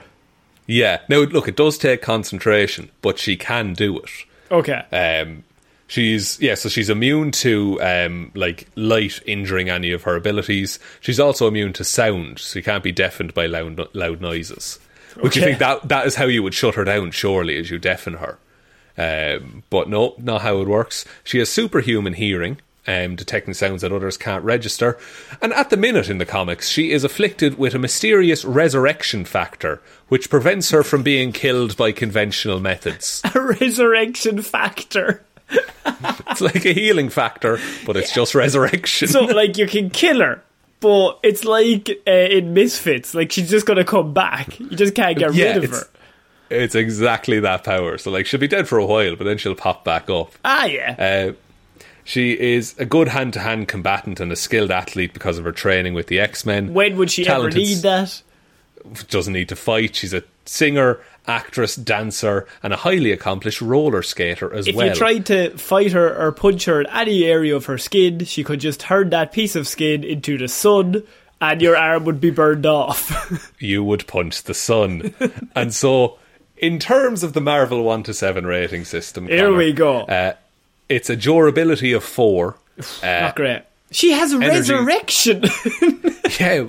yeah. 0.66 1.01
Now, 1.09 1.18
look, 1.20 1.47
it 1.49 1.57
does 1.57 1.77
take 1.79 2.01
concentration, 2.03 2.90
but 3.03 3.18
she 3.18 3.37
can 3.37 3.75
do 3.75 3.99
it. 3.99 4.11
Okay. 4.51 4.83
Um, 4.92 5.44
she's 5.87 6.40
yeah, 6.40 6.55
so 6.55 6.68
she's 6.68 6.90
immune 6.90 7.31
to 7.33 7.81
um, 7.83 8.33
like 8.35 8.68
light 8.77 9.20
injuring 9.27 9.70
any 9.70 9.92
of 9.92 10.03
her 10.03 10.16
abilities. 10.16 10.79
She's 11.01 11.20
also 11.20 11.47
immune 11.47 11.73
to 11.75 11.85
sound, 11.85 12.38
so 12.38 12.59
you 12.59 12.62
can't 12.62 12.85
be 12.85 12.92
deafened 12.92 13.35
by 13.35 13.47
loud 13.47 13.88
loud 13.94 14.20
noises. 14.20 14.79
Which 15.20 15.37
you 15.37 15.42
think 15.42 15.59
that 15.61 15.88
that 15.88 16.07
is 16.07 16.16
how 16.16 16.27
you 16.27 16.42
would 16.42 16.55
shut 16.55 16.75
her 16.75 16.85
down? 16.85 17.12
Surely, 17.12 17.57
as 17.59 17.70
you 17.70 17.79
deafen 17.79 18.14
her. 18.14 18.38
Um, 18.97 19.62
but 19.70 19.88
no, 19.88 20.14
not 20.18 20.42
how 20.42 20.61
it 20.61 20.68
works. 20.68 21.05
She 21.23 21.38
has 21.38 21.49
superhuman 21.49 22.14
hearing. 22.14 22.61
Um, 22.87 23.16
detecting 23.16 23.55
sounds 23.55 23.81
that 23.81 23.92
others 23.92 24.18
can't 24.18 24.44
register. 24.44 24.99
And 25.40 25.55
at 25.55 25.70
the 25.70 25.77
minute 25.79 26.11
in 26.11 26.18
the 26.18 26.27
comics, 26.27 26.68
she 26.68 26.90
is 26.90 27.03
afflicted 27.03 27.57
with 27.57 27.75
a 27.75 27.79
mysterious 27.79 28.44
resurrection 28.44 29.25
factor, 29.25 29.81
which 30.09 30.29
prevents 30.29 30.70
her 30.70 30.83
from 30.83 31.03
being 31.03 31.33
killed 31.33 31.79
by 31.79 31.92
conventional 31.92 32.61
methods. 32.61 33.23
A 33.35 33.40
resurrection 33.40 34.42
factor. 34.42 35.25
It's 36.30 36.40
like 36.40 36.64
a 36.64 36.72
healing 36.72 37.11
factor, 37.11 37.59
but 37.87 37.96
it's 37.96 38.12
just 38.12 38.35
resurrection. 38.35 39.09
So 39.09 39.20
like 39.24 39.57
you 39.57 39.66
can 39.66 39.90
kill 39.90 40.20
her, 40.20 40.42
but 40.80 41.20
it's 41.22 41.44
like 41.44 41.88
uh, 42.07 42.11
in 42.11 42.54
Misfits, 42.54 43.14
like 43.14 43.30
she's 43.30 43.48
just 43.48 43.66
gonna 43.66 43.85
come 43.85 44.12
back. 44.12 44.59
You 44.59 44.70
just 44.70 44.94
can't 44.94 45.16
get 45.16 45.33
yeah, 45.35 45.54
rid 45.54 45.64
of 45.64 45.70
her. 45.70 45.85
it's 46.50 46.74
exactly 46.74 47.38
that 47.40 47.62
power. 47.64 47.98
So 47.98 48.11
like 48.11 48.26
she'll 48.26 48.40
be 48.40 48.48
dead 48.48 48.66
for 48.66 48.78
a 48.78 48.87
while, 48.87 49.14
but 49.14 49.24
then 49.24 49.38
she'll 49.38 49.54
pop 49.54 49.85
back 49.85 50.11
up. 50.11 50.33
Ah, 50.44 50.64
yeah. 50.64 50.96
Uh, 50.98 51.33
she 52.04 52.33
is 52.38 52.74
a 52.78 52.85
good 52.85 53.09
hand-to-hand 53.09 53.66
combatant 53.66 54.20
and 54.20 54.30
a 54.30 54.37
skilled 54.37 54.70
athlete 54.70 55.14
because 55.14 55.38
of 55.38 55.44
her 55.44 55.52
training 55.52 55.94
with 55.94 56.09
the 56.09 56.20
X-Men. 56.20 56.74
when 56.74 56.96
would 56.98 57.11
she 57.11 57.24
talented 57.24 57.54
ever 57.54 57.66
need 57.66 57.76
that? 57.78 58.22
Doesn't 59.09 59.33
need 59.33 59.48
to 59.48 59.57
fight. 59.57 59.96
She's 59.96 60.12
a 60.12 60.22
singer, 60.44 61.00
actress, 61.26 61.76
dancer, 61.76 62.46
and 62.62 62.72
a 62.72 62.76
highly 62.76 63.12
accomplished 63.12 63.60
roller 63.60 64.02
skater 64.02 64.52
as 64.52 64.66
If 64.66 64.74
well. 64.74 64.87
If 64.87 64.94
you 64.94 64.98
tried 64.98 65.26
to 65.26 65.56
fight 65.56 65.92
her 65.92 66.16
or 66.16 66.32
punch 66.32 66.66
her 66.66 66.80
in 66.80 66.87
any 66.88 67.24
area 67.24 67.56
of 67.56 67.66
her 67.66 67.78
skin, 67.78 68.24
she 68.24 68.44
could 68.44 68.60
just 68.60 68.80
turn 68.80 69.10
that 69.10 69.32
piece 69.32 69.56
of 69.56 69.66
skin 69.66 70.04
into 70.04 70.37
the 70.38 70.48
sun, 70.48 71.02
and 71.40 71.62
your 71.62 71.76
arm 71.76 72.04
would 72.04 72.20
be 72.20 72.30
burned 72.30 72.66
off. 72.66 73.52
you 73.58 73.82
would 73.84 74.06
punch 74.06 74.42
the 74.44 74.54
sun. 74.54 75.14
and 75.54 75.74
so, 75.74 76.18
in 76.56 76.78
terms 76.78 77.22
of 77.22 77.32
the 77.32 77.40
Marvel 77.40 77.82
1 77.82 78.04
to 78.04 78.14
7 78.14 78.46
rating 78.46 78.84
system, 78.84 79.26
Here 79.26 79.52
we 79.54 79.72
go. 79.72 80.00
Uh, 80.02 80.34
it's 80.88 81.10
a 81.10 81.16
durability 81.16 81.92
of 81.92 82.04
4. 82.04 82.56
Uh, 82.78 83.06
Not 83.06 83.37
great. 83.37 83.62
She 83.94 84.11
has 84.11 84.35
energy- 84.35 84.48
resurrection. 84.48 85.44
yeah, 86.40 86.64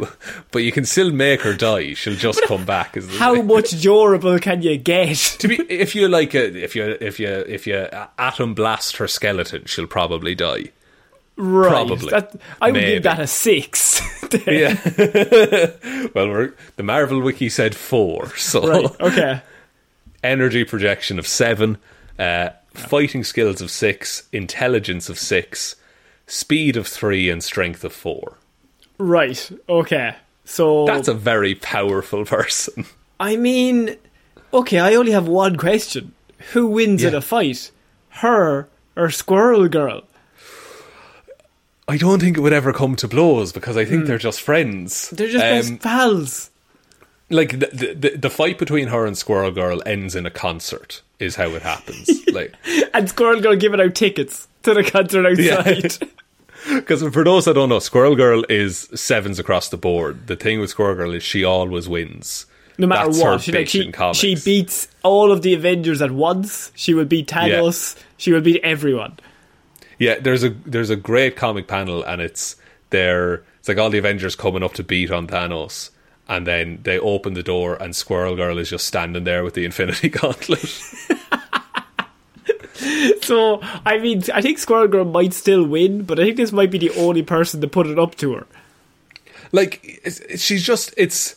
but 0.52 0.60
you 0.60 0.72
can 0.72 0.86
still 0.86 1.12
make 1.12 1.42
her 1.42 1.56
die. 1.56 1.96
She'll 1.96 2.16
just 2.16 2.44
come 2.44 2.66
back. 2.66 2.96
How 3.18 3.42
much 3.42 3.72
durable 3.82 4.38
can 4.38 4.62
you 4.62 4.78
get? 4.78 5.18
To 5.40 5.48
be, 5.48 5.56
if 5.68 5.96
you 5.96 6.08
like, 6.08 6.36
a, 6.36 6.64
if 6.64 6.76
you 6.76 6.96
if 7.02 7.20
you 7.20 7.28
if 7.28 7.66
you 7.66 7.88
atom 8.20 8.54
blast 8.54 8.98
her 8.98 9.08
skeleton, 9.08 9.66
she'll 9.66 9.88
probably 9.88 10.36
die. 10.36 10.70
Right. 11.36 11.70
Probably. 11.70 12.12
That, 12.12 12.36
I 12.62 12.68
would 12.68 12.76
Maybe. 12.76 12.94
give 12.94 13.04
that 13.04 13.20
a 13.20 13.28
six. 13.28 14.02
Yeah. 14.48 14.76
well, 16.16 16.28
we're, 16.30 16.54
the 16.78 16.84
Marvel 16.84 17.22
wiki 17.22 17.48
said 17.48 17.76
four, 17.76 18.36
so 18.36 18.68
right. 18.68 19.02
Okay. 19.02 19.42
energy 20.24 20.64
projection 20.66 21.20
of 21.20 21.28
seven, 21.28 21.78
uh, 22.18 22.50
fighting 22.74 23.24
skills 23.24 23.62
of 23.62 23.70
six, 23.72 24.28
intelligence 24.34 25.10
of 25.10 25.20
six, 25.20 25.76
speed 26.28 26.76
of 26.78 26.88
three, 26.88 27.30
and 27.30 27.44
strength 27.44 27.84
of 27.84 27.94
four. 27.94 28.38
Right. 28.98 29.50
Okay. 29.68 30.16
So 30.46 30.86
That's 30.86 31.08
a 31.08 31.14
very 31.14 31.56
powerful 31.56 32.24
person. 32.38 32.86
I 33.20 33.36
mean, 33.36 33.98
okay. 34.54 34.80
I 34.80 34.96
only 34.96 35.12
have 35.12 35.28
one 35.28 35.56
question: 35.58 36.14
Who 36.54 36.68
wins 36.68 37.04
in 37.04 37.16
a 37.16 37.22
fight, 37.22 37.72
her 38.10 38.68
or 38.96 39.10
Squirrel 39.12 39.68
Girl? 39.68 40.04
I 41.88 41.98
don't 41.98 42.20
think 42.20 42.38
it 42.38 42.42
would 42.42 42.54
ever 42.54 42.74
come 42.74 42.96
to 42.98 43.08
blows 43.08 43.52
because 43.54 43.78
I 43.78 43.86
think 43.86 44.06
they're 44.08 44.18
just 44.18 44.42
friends. 44.42 45.10
They're 45.12 45.28
just 45.30 45.46
Um, 45.46 45.76
best 45.78 45.84
pals. 45.84 46.50
like 47.30 47.60
the 47.60 47.94
the- 47.96 48.18
the 48.18 48.30
fight 48.30 48.58
between 48.58 48.88
her 48.88 49.06
and 49.06 49.16
Squirrel 49.18 49.52
Girl 49.52 49.82
ends 49.86 50.16
in 50.16 50.26
a 50.26 50.32
concert. 50.32 51.02
Is 51.20 51.36
how 51.36 51.50
it 51.50 51.62
happens. 51.62 52.10
like 52.34 52.54
And 52.94 53.08
Squirrel 53.10 53.42
Girl 53.42 53.56
giving 53.56 53.80
out 53.80 53.96
tickets 53.96 54.48
to 54.64 54.74
the 54.74 54.84
concert 54.84 55.26
outside. 55.26 56.10
Because 56.68 57.04
for 57.04 57.24
those 57.24 57.46
that 57.46 57.54
don't 57.54 57.70
know, 57.70 57.78
Squirrel 57.78 58.16
Girl 58.16 58.44
is 58.50 58.90
sevens 58.96 59.38
across 59.38 59.70
the 59.70 59.78
board. 59.78 60.26
The 60.26 60.36
thing 60.36 60.60
with 60.60 60.72
Squirrel 60.72 60.96
Girl 60.96 61.14
is 61.14 61.22
she 61.22 61.44
always 61.44 61.88
wins. 61.88 62.48
No 62.78 62.88
matter 62.88 63.06
That's 63.06 63.22
what, 63.22 63.42
she, 63.42 63.52
like, 63.52 63.70
she, 63.70 63.92
she 64.14 64.36
beats 64.36 64.88
all 65.04 65.32
of 65.32 65.44
the 65.44 65.54
Avengers 65.54 66.02
at 66.02 66.12
once. 66.12 66.72
She 66.76 66.94
will 66.94 67.06
beat 67.06 67.28
Thanos. 67.28 67.96
She 68.18 68.32
will 68.32 68.42
beat 68.42 68.62
everyone. 68.64 69.18
Yeah, 70.00 70.20
there's 70.20 70.44
a 70.44 70.50
there's 70.50 70.90
a 70.90 70.96
great 70.96 71.36
comic 71.36 71.68
panel, 71.68 72.04
and 72.04 72.22
it's 72.22 72.56
there. 72.90 73.44
It's 73.60 73.68
like 73.68 73.78
all 73.78 73.90
the 73.90 73.98
Avengers 73.98 74.36
coming 74.36 74.64
up 74.64 74.74
to 74.74 74.84
beat 74.84 75.12
on 75.12 75.28
Thanos, 75.28 75.92
and 76.28 76.46
then 76.48 76.80
they 76.84 76.98
open 77.00 77.34
the 77.34 77.44
door, 77.44 77.76
and 77.82 77.96
Squirrel 77.96 78.36
Girl 78.36 78.58
is 78.58 78.70
just 78.70 78.86
standing 78.88 79.24
there 79.26 79.44
with 79.44 79.54
the 79.54 79.66
Infinity 79.66 80.10
Gauntlet. 80.18 80.82
So, 83.22 83.60
I 83.86 83.98
mean, 84.00 84.22
I 84.34 84.42
think 84.42 84.60
Squirrel 84.60 84.88
Girl 84.88 85.06
might 85.06 85.34
still 85.34 85.66
win, 85.66 86.04
but 86.04 86.20
I 86.20 86.24
think 86.26 86.38
this 86.38 86.52
might 86.52 86.70
be 86.70 86.78
the 86.78 86.92
only 86.92 87.24
person 87.24 87.62
to 87.62 87.68
put 87.68 87.88
it 87.88 87.98
up 87.98 88.16
to 88.16 88.34
her. 88.34 88.46
like 89.52 90.02
she's 90.38 90.62
just 90.64 90.94
it's 90.98 91.36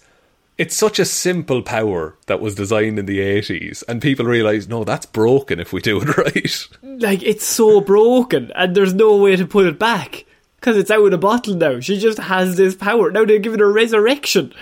it's 0.59 0.77
such 0.77 0.99
a 0.99 1.05
simple 1.05 1.63
power 1.63 2.17
that 2.27 2.41
was 2.41 2.55
designed 2.57 2.99
in 2.99 3.07
the 3.07 3.21
80s 3.21 3.85
and 3.89 4.03
people 4.03 4.27
realize 4.27 4.69
no 4.69 4.83
that's 4.85 5.07
broken 5.07 5.61
if 5.61 5.73
we 5.73 5.81
do 5.81 6.01
it 6.03 6.17
right 6.19 6.69
Like, 6.83 7.23
it's 7.23 7.47
so 7.47 7.81
broken, 7.81 8.51
and 8.57 8.75
there's 8.75 8.95
no 8.95 9.17
way 9.17 9.37
to 9.37 9.47
put 9.47 9.67
it 9.67 9.79
back. 9.79 10.25
Because 10.57 10.77
it's 10.77 10.91
out 10.91 11.05
of 11.05 11.13
the 11.13 11.19
bottle 11.19 11.55
now. 11.55 11.79
She 11.79 11.99
just 12.01 12.19
has 12.19 12.57
this 12.57 12.75
power. 12.75 13.13
Now 13.13 13.25
they're 13.25 13.39
giving 13.39 13.61
her 13.61 13.73
resurrection. 13.73 14.53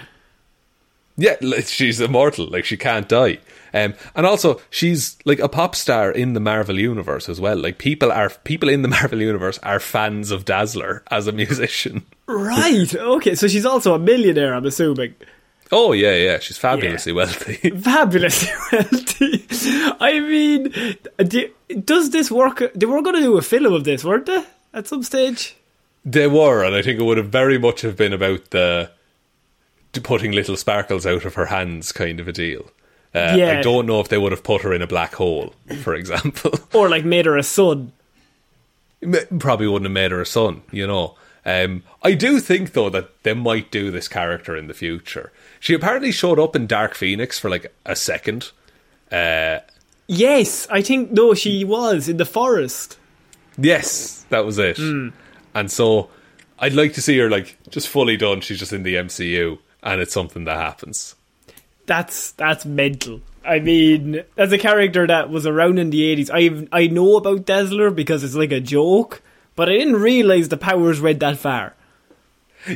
Yeah 1.16 1.36
she's 1.64 2.00
immortal 2.00 2.46
like 2.46 2.64
she 2.64 2.76
can't 2.76 3.08
die 3.08 3.38
um, 3.74 3.94
and 4.14 4.24
also 4.26 4.60
she's 4.70 5.16
like 5.24 5.38
a 5.38 5.48
pop 5.48 5.74
star 5.74 6.10
in 6.10 6.32
the 6.34 6.40
marvel 6.40 6.78
universe 6.78 7.28
as 7.28 7.40
well 7.40 7.56
like 7.56 7.78
people 7.78 8.10
are 8.12 8.30
people 8.44 8.68
in 8.68 8.82
the 8.82 8.88
marvel 8.98 9.20
universe 9.20 9.58
are 9.62 9.80
fans 9.80 10.30
of 10.30 10.44
dazzler 10.44 11.02
as 11.10 11.26
a 11.26 11.32
musician 11.32 12.04
Right. 12.28 12.92
Okay, 12.92 13.36
so 13.36 13.46
she's 13.46 13.64
also 13.64 13.94
a 13.94 14.00
millionaire, 14.00 14.52
I'm 14.52 14.66
assuming. 14.66 15.14
oh 15.70 15.92
yeah 15.92 16.14
yeah 16.14 16.38
she's 16.40 16.58
fabulously 16.58 17.12
wealthy 17.12 17.70
fabulously 17.86 18.50
wealthy. 18.72 19.44
I 20.00 20.18
mean, 20.20 20.72
do, 21.18 21.48
does 21.84 22.10
this 22.10 22.30
work? 22.30 22.62
They 22.74 22.86
were 22.86 23.00
going 23.02 23.14
to 23.16 23.22
do 23.22 23.38
a 23.38 23.42
film 23.42 23.72
of 23.72 23.84
this, 23.84 24.04
weren't 24.04 24.26
they? 24.26 24.44
At 24.74 24.88
some 24.88 25.02
stage. 25.04 25.56
They 26.04 26.26
were, 26.26 26.64
and 26.64 26.74
I 26.74 26.82
think 26.82 26.98
it 27.00 27.04
would 27.04 27.16
have 27.18 27.30
very 27.30 27.58
much 27.58 27.80
have 27.82 27.96
been 27.96 28.12
about 28.12 28.50
the 28.50 28.90
putting 30.00 30.32
little 30.32 30.56
sparkles 30.56 31.06
out 31.06 31.24
of 31.24 31.34
her 31.34 31.46
hands 31.46 31.92
kind 31.92 32.20
of 32.20 32.28
a 32.28 32.32
deal. 32.32 32.70
Uh, 33.14 33.34
Yeah. 33.36 33.58
I 33.58 33.62
don't 33.62 33.86
know 33.86 34.00
if 34.00 34.08
they 34.08 34.18
would 34.18 34.32
have 34.32 34.42
put 34.44 34.62
her 34.62 34.72
in 34.72 34.82
a 34.82 34.86
black 34.86 35.14
hole, 35.14 35.54
for 35.82 35.94
example. 35.94 36.52
Or 36.74 36.88
like 36.88 37.04
made 37.04 37.26
her 37.26 37.36
a 37.36 37.42
sun. 37.42 37.92
Probably 39.38 39.68
wouldn't 39.68 39.84
have 39.86 39.92
made 39.92 40.10
her 40.10 40.20
a 40.20 40.26
sun, 40.26 40.62
you 40.72 40.86
know. 40.86 41.16
Um, 41.44 41.84
I 42.02 42.14
do 42.14 42.40
think 42.40 42.72
though 42.72 42.90
that 42.90 43.22
they 43.22 43.34
might 43.34 43.70
do 43.70 43.90
this 43.92 44.08
character 44.08 44.56
in 44.56 44.66
the 44.66 44.74
future. 44.74 45.30
She 45.60 45.74
apparently 45.74 46.10
showed 46.10 46.40
up 46.40 46.56
in 46.56 46.66
Dark 46.66 46.94
Phoenix 46.94 47.38
for 47.38 47.48
like 47.50 47.72
a 47.84 47.94
second. 47.96 48.50
Uh, 49.12 49.60
Yes, 50.08 50.68
I 50.70 50.82
think 50.82 51.10
no, 51.10 51.34
she 51.34 51.64
was 51.64 52.08
in 52.08 52.16
the 52.16 52.24
forest. 52.24 52.96
yes, 53.58 54.24
that 54.30 54.44
was 54.44 54.56
it. 54.58 54.78
And 54.78 55.70
so 55.70 56.10
I'd 56.60 56.74
like 56.74 56.92
to 56.94 57.02
see 57.02 57.18
her 57.18 57.28
like 57.28 57.56
just 57.70 57.88
fully 57.88 58.16
done. 58.16 58.40
She's 58.40 58.58
just 58.60 58.72
in 58.72 58.82
the 58.84 58.94
MCU, 58.96 59.58
and 59.86 60.00
it's 60.02 60.12
something 60.12 60.44
that 60.44 60.56
happens. 60.58 61.14
That's 61.86 62.32
that's 62.32 62.66
mental. 62.66 63.20
I 63.44 63.60
mean, 63.60 64.22
as 64.36 64.52
a 64.52 64.58
character 64.58 65.06
that 65.06 65.30
was 65.30 65.46
around 65.46 65.78
in 65.78 65.90
the 65.90 66.02
eighties, 66.04 66.30
I 66.30 66.66
I 66.72 66.88
know 66.88 67.16
about 67.16 67.46
Dazzler 67.46 67.90
because 67.90 68.24
it's 68.24 68.34
like 68.34 68.50
a 68.52 68.60
joke, 68.60 69.22
but 69.54 69.68
I 69.68 69.72
didn't 69.78 69.96
realize 69.96 70.48
the 70.48 70.56
powers 70.56 71.00
went 71.00 71.20
that 71.20 71.38
far. 71.38 71.74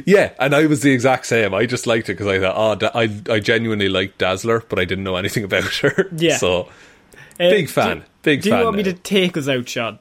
Yeah, 0.06 0.30
and 0.38 0.54
I 0.54 0.66
was 0.66 0.82
the 0.82 0.92
exact 0.92 1.26
same. 1.26 1.52
I 1.52 1.66
just 1.66 1.88
liked 1.88 2.08
it 2.08 2.12
because 2.12 2.28
I 2.28 2.38
thought, 2.38 2.82
oh, 2.84 2.90
I 2.94 3.10
I 3.28 3.40
genuinely 3.40 3.88
liked 3.88 4.18
Dazzler, 4.18 4.62
but 4.68 4.78
I 4.78 4.84
didn't 4.84 5.02
know 5.02 5.16
anything 5.16 5.42
about 5.42 5.64
her. 5.82 6.08
Yeah. 6.16 6.36
So 6.36 6.68
Uh, 7.40 7.50
Big 7.50 7.68
fan. 7.68 7.98
Do, 8.00 8.04
Big 8.22 8.42
do 8.42 8.50
fan 8.50 8.58
you 8.60 8.64
want 8.66 8.76
me 8.76 8.82
to 8.84 8.92
take 8.92 9.36
us 9.36 9.48
out, 9.48 9.68
Sean? 9.68 9.98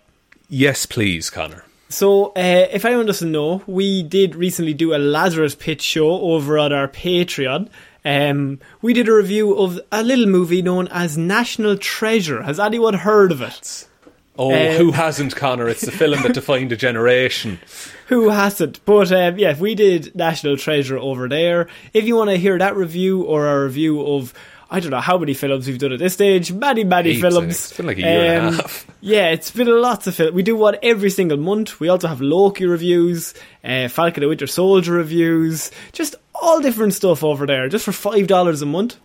yes, 0.49 0.85
please, 0.85 1.29
Connor. 1.31 1.63
So, 1.91 2.27
uh, 2.27 2.67
if 2.71 2.85
anyone 2.85 3.07
doesn't 3.07 3.31
know, 3.31 3.63
we 3.65 4.03
did 4.03 4.35
recently 4.35 4.73
do 4.75 4.93
a 4.93 4.97
Lazarus 4.99 5.55
Pit 5.55 5.81
show 5.81 6.09
over 6.21 6.59
on 6.59 6.71
our 6.71 6.87
Patreon. 6.87 7.67
Um, 8.05 8.59
we 8.81 8.93
did 8.93 9.09
a 9.09 9.13
review 9.13 9.55
of 9.57 9.79
a 9.91 10.03
little 10.03 10.27
movie 10.27 10.61
known 10.61 10.87
as 10.89 11.17
National 11.17 11.77
Treasure. 11.77 12.43
Has 12.43 12.59
anyone 12.59 12.93
heard 12.93 13.31
of 13.31 13.41
it? 13.41 13.87
Oh, 14.37 14.51
Um, 14.53 14.77
who 14.77 14.91
hasn't, 14.91 15.35
Connor? 15.35 15.67
It's 15.67 15.81
the 15.81 15.91
film 15.91 16.21
that 16.21 16.33
defined 16.33 16.71
a 16.71 16.77
generation. 16.77 17.59
Who 18.07 18.29
hasn't? 18.29 18.83
But 18.85 19.11
um, 19.11 19.37
yeah, 19.37 19.55
we 19.59 19.75
did 19.75 20.15
National 20.15 20.57
Treasure 20.57 20.97
over 20.97 21.27
there. 21.27 21.67
If 21.93 22.05
you 22.05 22.15
want 22.15 22.29
to 22.31 22.37
hear 22.37 22.57
that 22.57 22.75
review 22.75 23.21
or 23.23 23.47
a 23.47 23.63
review 23.65 24.01
of 24.01 24.33
I 24.71 24.79
don't 24.79 24.91
know 24.91 24.99
how 25.01 25.17
many 25.17 25.33
films 25.33 25.67
we've 25.67 25.79
done 25.79 25.93
at 25.93 25.99
this 25.99 26.13
stage, 26.13 26.51
many 26.51 26.83
many 26.83 27.13
Heaps, 27.13 27.21
films. 27.21 27.37
Um, 27.37 27.49
It's 27.49 27.73
been 27.77 27.87
like 27.87 27.97
a 27.97 28.01
year 28.01 28.33
and 28.39 28.47
a 28.47 28.51
half. 28.61 28.85
Yeah, 29.01 29.29
it's 29.29 29.49
been 29.51 29.67
lots 29.81 30.07
of 30.07 30.15
films. 30.15 30.33
We 30.33 30.43
do 30.43 30.55
one 30.55 30.75
every 30.83 31.09
single 31.09 31.37
month. 31.37 31.79
We 31.79 31.87
also 31.89 32.07
have 32.07 32.19
Loki 32.21 32.65
reviews, 32.65 33.33
uh, 33.63 33.87
Falcon 33.87 34.23
and 34.23 34.29
Winter 34.29 34.45
Soldier 34.47 34.93
reviews, 34.93 35.71
just 35.93 36.15
all 36.35 36.59
different 36.61 36.93
stuff 36.93 37.23
over 37.23 37.45
there, 37.47 37.67
just 37.69 37.85
for 37.85 37.91
five 37.93 38.27
dollars 38.27 38.61
a 38.61 38.65
month, 38.65 38.97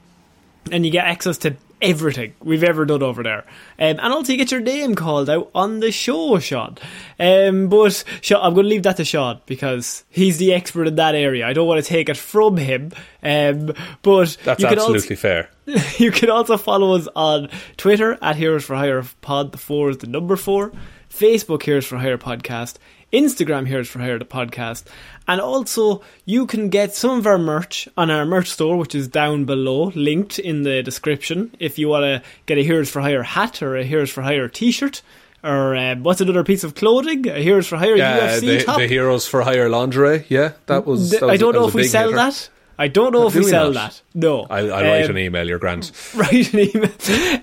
and 0.73 0.85
you 0.85 0.91
get 0.91 1.07
access 1.07 1.39
to 1.39 1.57
everything 1.85 2.35
we've 2.43 2.65
ever 2.65 2.85
done 2.85 3.03
over 3.03 3.23
there. 3.23 3.45
Um, 3.79 3.99
and 4.01 4.01
also 4.01 4.33
you 4.33 4.39
get 4.39 4.51
your 4.51 4.61
name 4.61 4.95
called 4.95 5.31
out 5.31 5.51
on 5.55 5.81
the 5.81 5.93
show, 5.93 6.39
Sean. 6.39 6.77
Um, 7.19 7.69
but 7.69 8.05
Sean, 8.21 8.41
I'm 8.43 8.55
going 8.55 8.65
to 8.65 8.71
leave 8.71 8.83
that 8.85 8.97
to 8.97 9.05
Sean 9.05 9.41
because 9.47 10.05
he's 10.11 10.39
the 10.39 10.53
expert 10.53 10.87
in 10.89 10.97
that 10.97 11.15
area. 11.15 11.47
I 11.47 11.53
don't 11.53 11.69
want 11.69 11.83
to 11.83 11.89
take 11.89 12.09
it 12.09 12.17
from 12.17 12.57
him. 12.57 12.93
Um, 13.23 13.73
but 14.03 14.37
That's 14.45 14.61
you 14.61 14.69
can 14.69 14.79
also- 14.79 14.95
absolutely 14.95 15.17
fair. 15.17 15.51
you 15.99 16.11
can 16.11 16.29
also 16.31 16.57
follow 16.57 16.95
us 16.95 17.09
on 17.17 17.49
Twitter 17.77 18.19
at 18.21 18.37
Heroes 18.37 18.65
for 18.65 18.77
Hire 18.77 19.03
Pod. 19.23 19.53
The 19.53 19.59
four 19.59 19.91
is 19.91 19.99
the 19.99 20.07
number 20.07 20.37
four. 20.37 20.73
Facebook 21.11 21.63
Heroes 21.63 21.87
for 21.87 21.97
Hire 21.97 22.19
podcast. 22.19 22.75
Instagram 23.15 23.67
Heroes 23.67 23.89
for 23.89 24.01
Hire 24.01 24.19
the 24.19 24.25
podcast. 24.25 24.85
And 25.27 25.41
also, 25.41 26.03
you 26.27 26.47
can 26.47 26.69
get 26.69 26.95
some 26.95 27.19
of 27.19 27.27
our 27.27 27.39
merch 27.39 27.89
on 27.97 28.11
our 28.11 28.27
merch 28.27 28.51
store, 28.51 28.77
which 28.77 28.95
is 28.95 29.09
down 29.09 29.45
below, 29.47 29.93
linked 29.95 30.39
in 30.39 30.63
the 30.65 30.83
description. 30.83 31.55
If 31.59 31.79
you 31.79 31.89
want 31.89 32.03
to 32.05 32.23
get 32.47 32.59
a 32.59 32.63
Heroes 32.63 32.91
for 32.91 33.01
Hire 33.01 33.23
hat 33.23 33.63
or 33.63 33.77
a 33.77 33.85
Heroes 33.85 34.11
for 34.11 34.23
Hire 34.23 34.49
t-shirt, 34.49 35.01
or 35.43 35.77
um, 35.77 36.03
what's 36.03 36.21
another 36.21 36.43
piece 36.45 36.65
of 36.65 36.75
clothing? 36.75 37.27
A 37.29 37.39
Heroes 37.43 37.67
for 37.67 37.77
Hire 37.77 37.97
Yeah, 37.97 38.19
UFC 38.37 38.41
the, 38.41 38.65
top. 38.65 38.79
the 38.79 38.87
Heroes 38.87 39.27
for 39.29 39.43
Hire 39.43 39.69
lingerie. 39.69 40.25
Yeah, 40.29 40.53
that 40.67 40.85
was. 40.87 41.11
Th- 41.11 41.21
that 41.21 41.27
was 41.27 41.35
I 41.35 41.37
don't 41.37 41.55
know 41.55 41.69
if 41.69 41.75
we 41.75 41.85
sell 41.85 42.07
hitter. 42.09 42.17
that. 42.17 42.49
I 42.77 42.89
don't 42.89 43.13
know 43.13 43.29
if 43.29 43.35
Do 43.35 43.39
we 43.39 43.45
we 43.45 43.51
sell 43.53 43.71
not? 43.73 43.91
that. 43.93 44.03
No. 44.15 44.47
I'll, 44.51 44.75
I'll 44.75 44.83
write 44.83 45.05
Um, 45.05 45.11
an 45.13 45.19
email. 45.19 45.47
You're 45.47 45.61
grand. 45.61 45.93
write 46.17 46.53
an 46.53 46.59
email. 46.61 46.91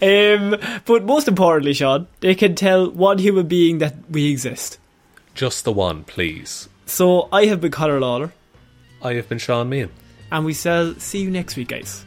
Um, 0.01 0.59
but 0.85 1.05
most 1.05 1.29
importantly, 1.29 1.73
Sean, 1.73 2.07
they 2.19 2.35
can 2.35 2.53
tell 2.55 2.91
one 2.91 3.17
human 3.17 3.47
being 3.47 3.77
that 3.77 3.95
we 4.09 4.29
exist. 4.29 4.77
Just 5.33 5.63
the 5.63 5.71
one, 5.71 6.03
please. 6.03 6.67
So 6.85 7.29
I 7.31 7.45
have 7.45 7.61
been 7.61 7.71
Conor 7.71 7.99
Lawler, 7.99 8.31
I 9.01 9.13
have 9.13 9.29
been 9.29 9.37
Sean 9.37 9.69
Meehan. 9.69 9.89
and 10.31 10.45
we 10.45 10.53
shall 10.53 10.93
see 10.95 11.21
you 11.21 11.31
next 11.31 11.55
week, 11.55 11.69
guys. 11.69 12.05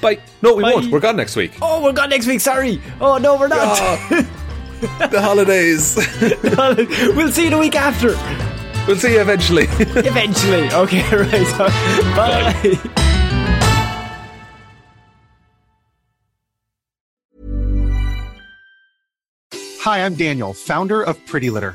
Bye. 0.00 0.18
No, 0.42 0.54
we 0.54 0.62
Bye. 0.62 0.74
won't. 0.74 0.90
We're 0.92 1.00
gone 1.00 1.16
next 1.16 1.36
week. 1.36 1.52
Oh, 1.62 1.82
we're 1.82 1.92
gone 1.92 2.10
next 2.10 2.26
week. 2.26 2.40
Sorry. 2.40 2.80
Oh 3.00 3.18
no, 3.18 3.36
we're 3.38 3.48
not. 3.48 3.76
the 4.80 5.20
holidays. 5.20 5.96
we'll 7.16 7.30
see 7.30 7.44
you 7.44 7.50
the 7.50 7.58
week 7.58 7.76
after. 7.76 8.08
we'll 8.86 8.96
see 8.96 9.12
you 9.14 9.20
eventually. 9.20 9.64
Eventually. 9.78 10.70
Okay. 10.72 11.02
Right. 11.16 11.58
Bye. 12.16 12.78
Hi, 19.80 20.04
I'm 20.04 20.14
Daniel, 20.14 20.52
founder 20.54 21.02
of 21.02 21.24
Pretty 21.26 21.50
Litter. 21.50 21.74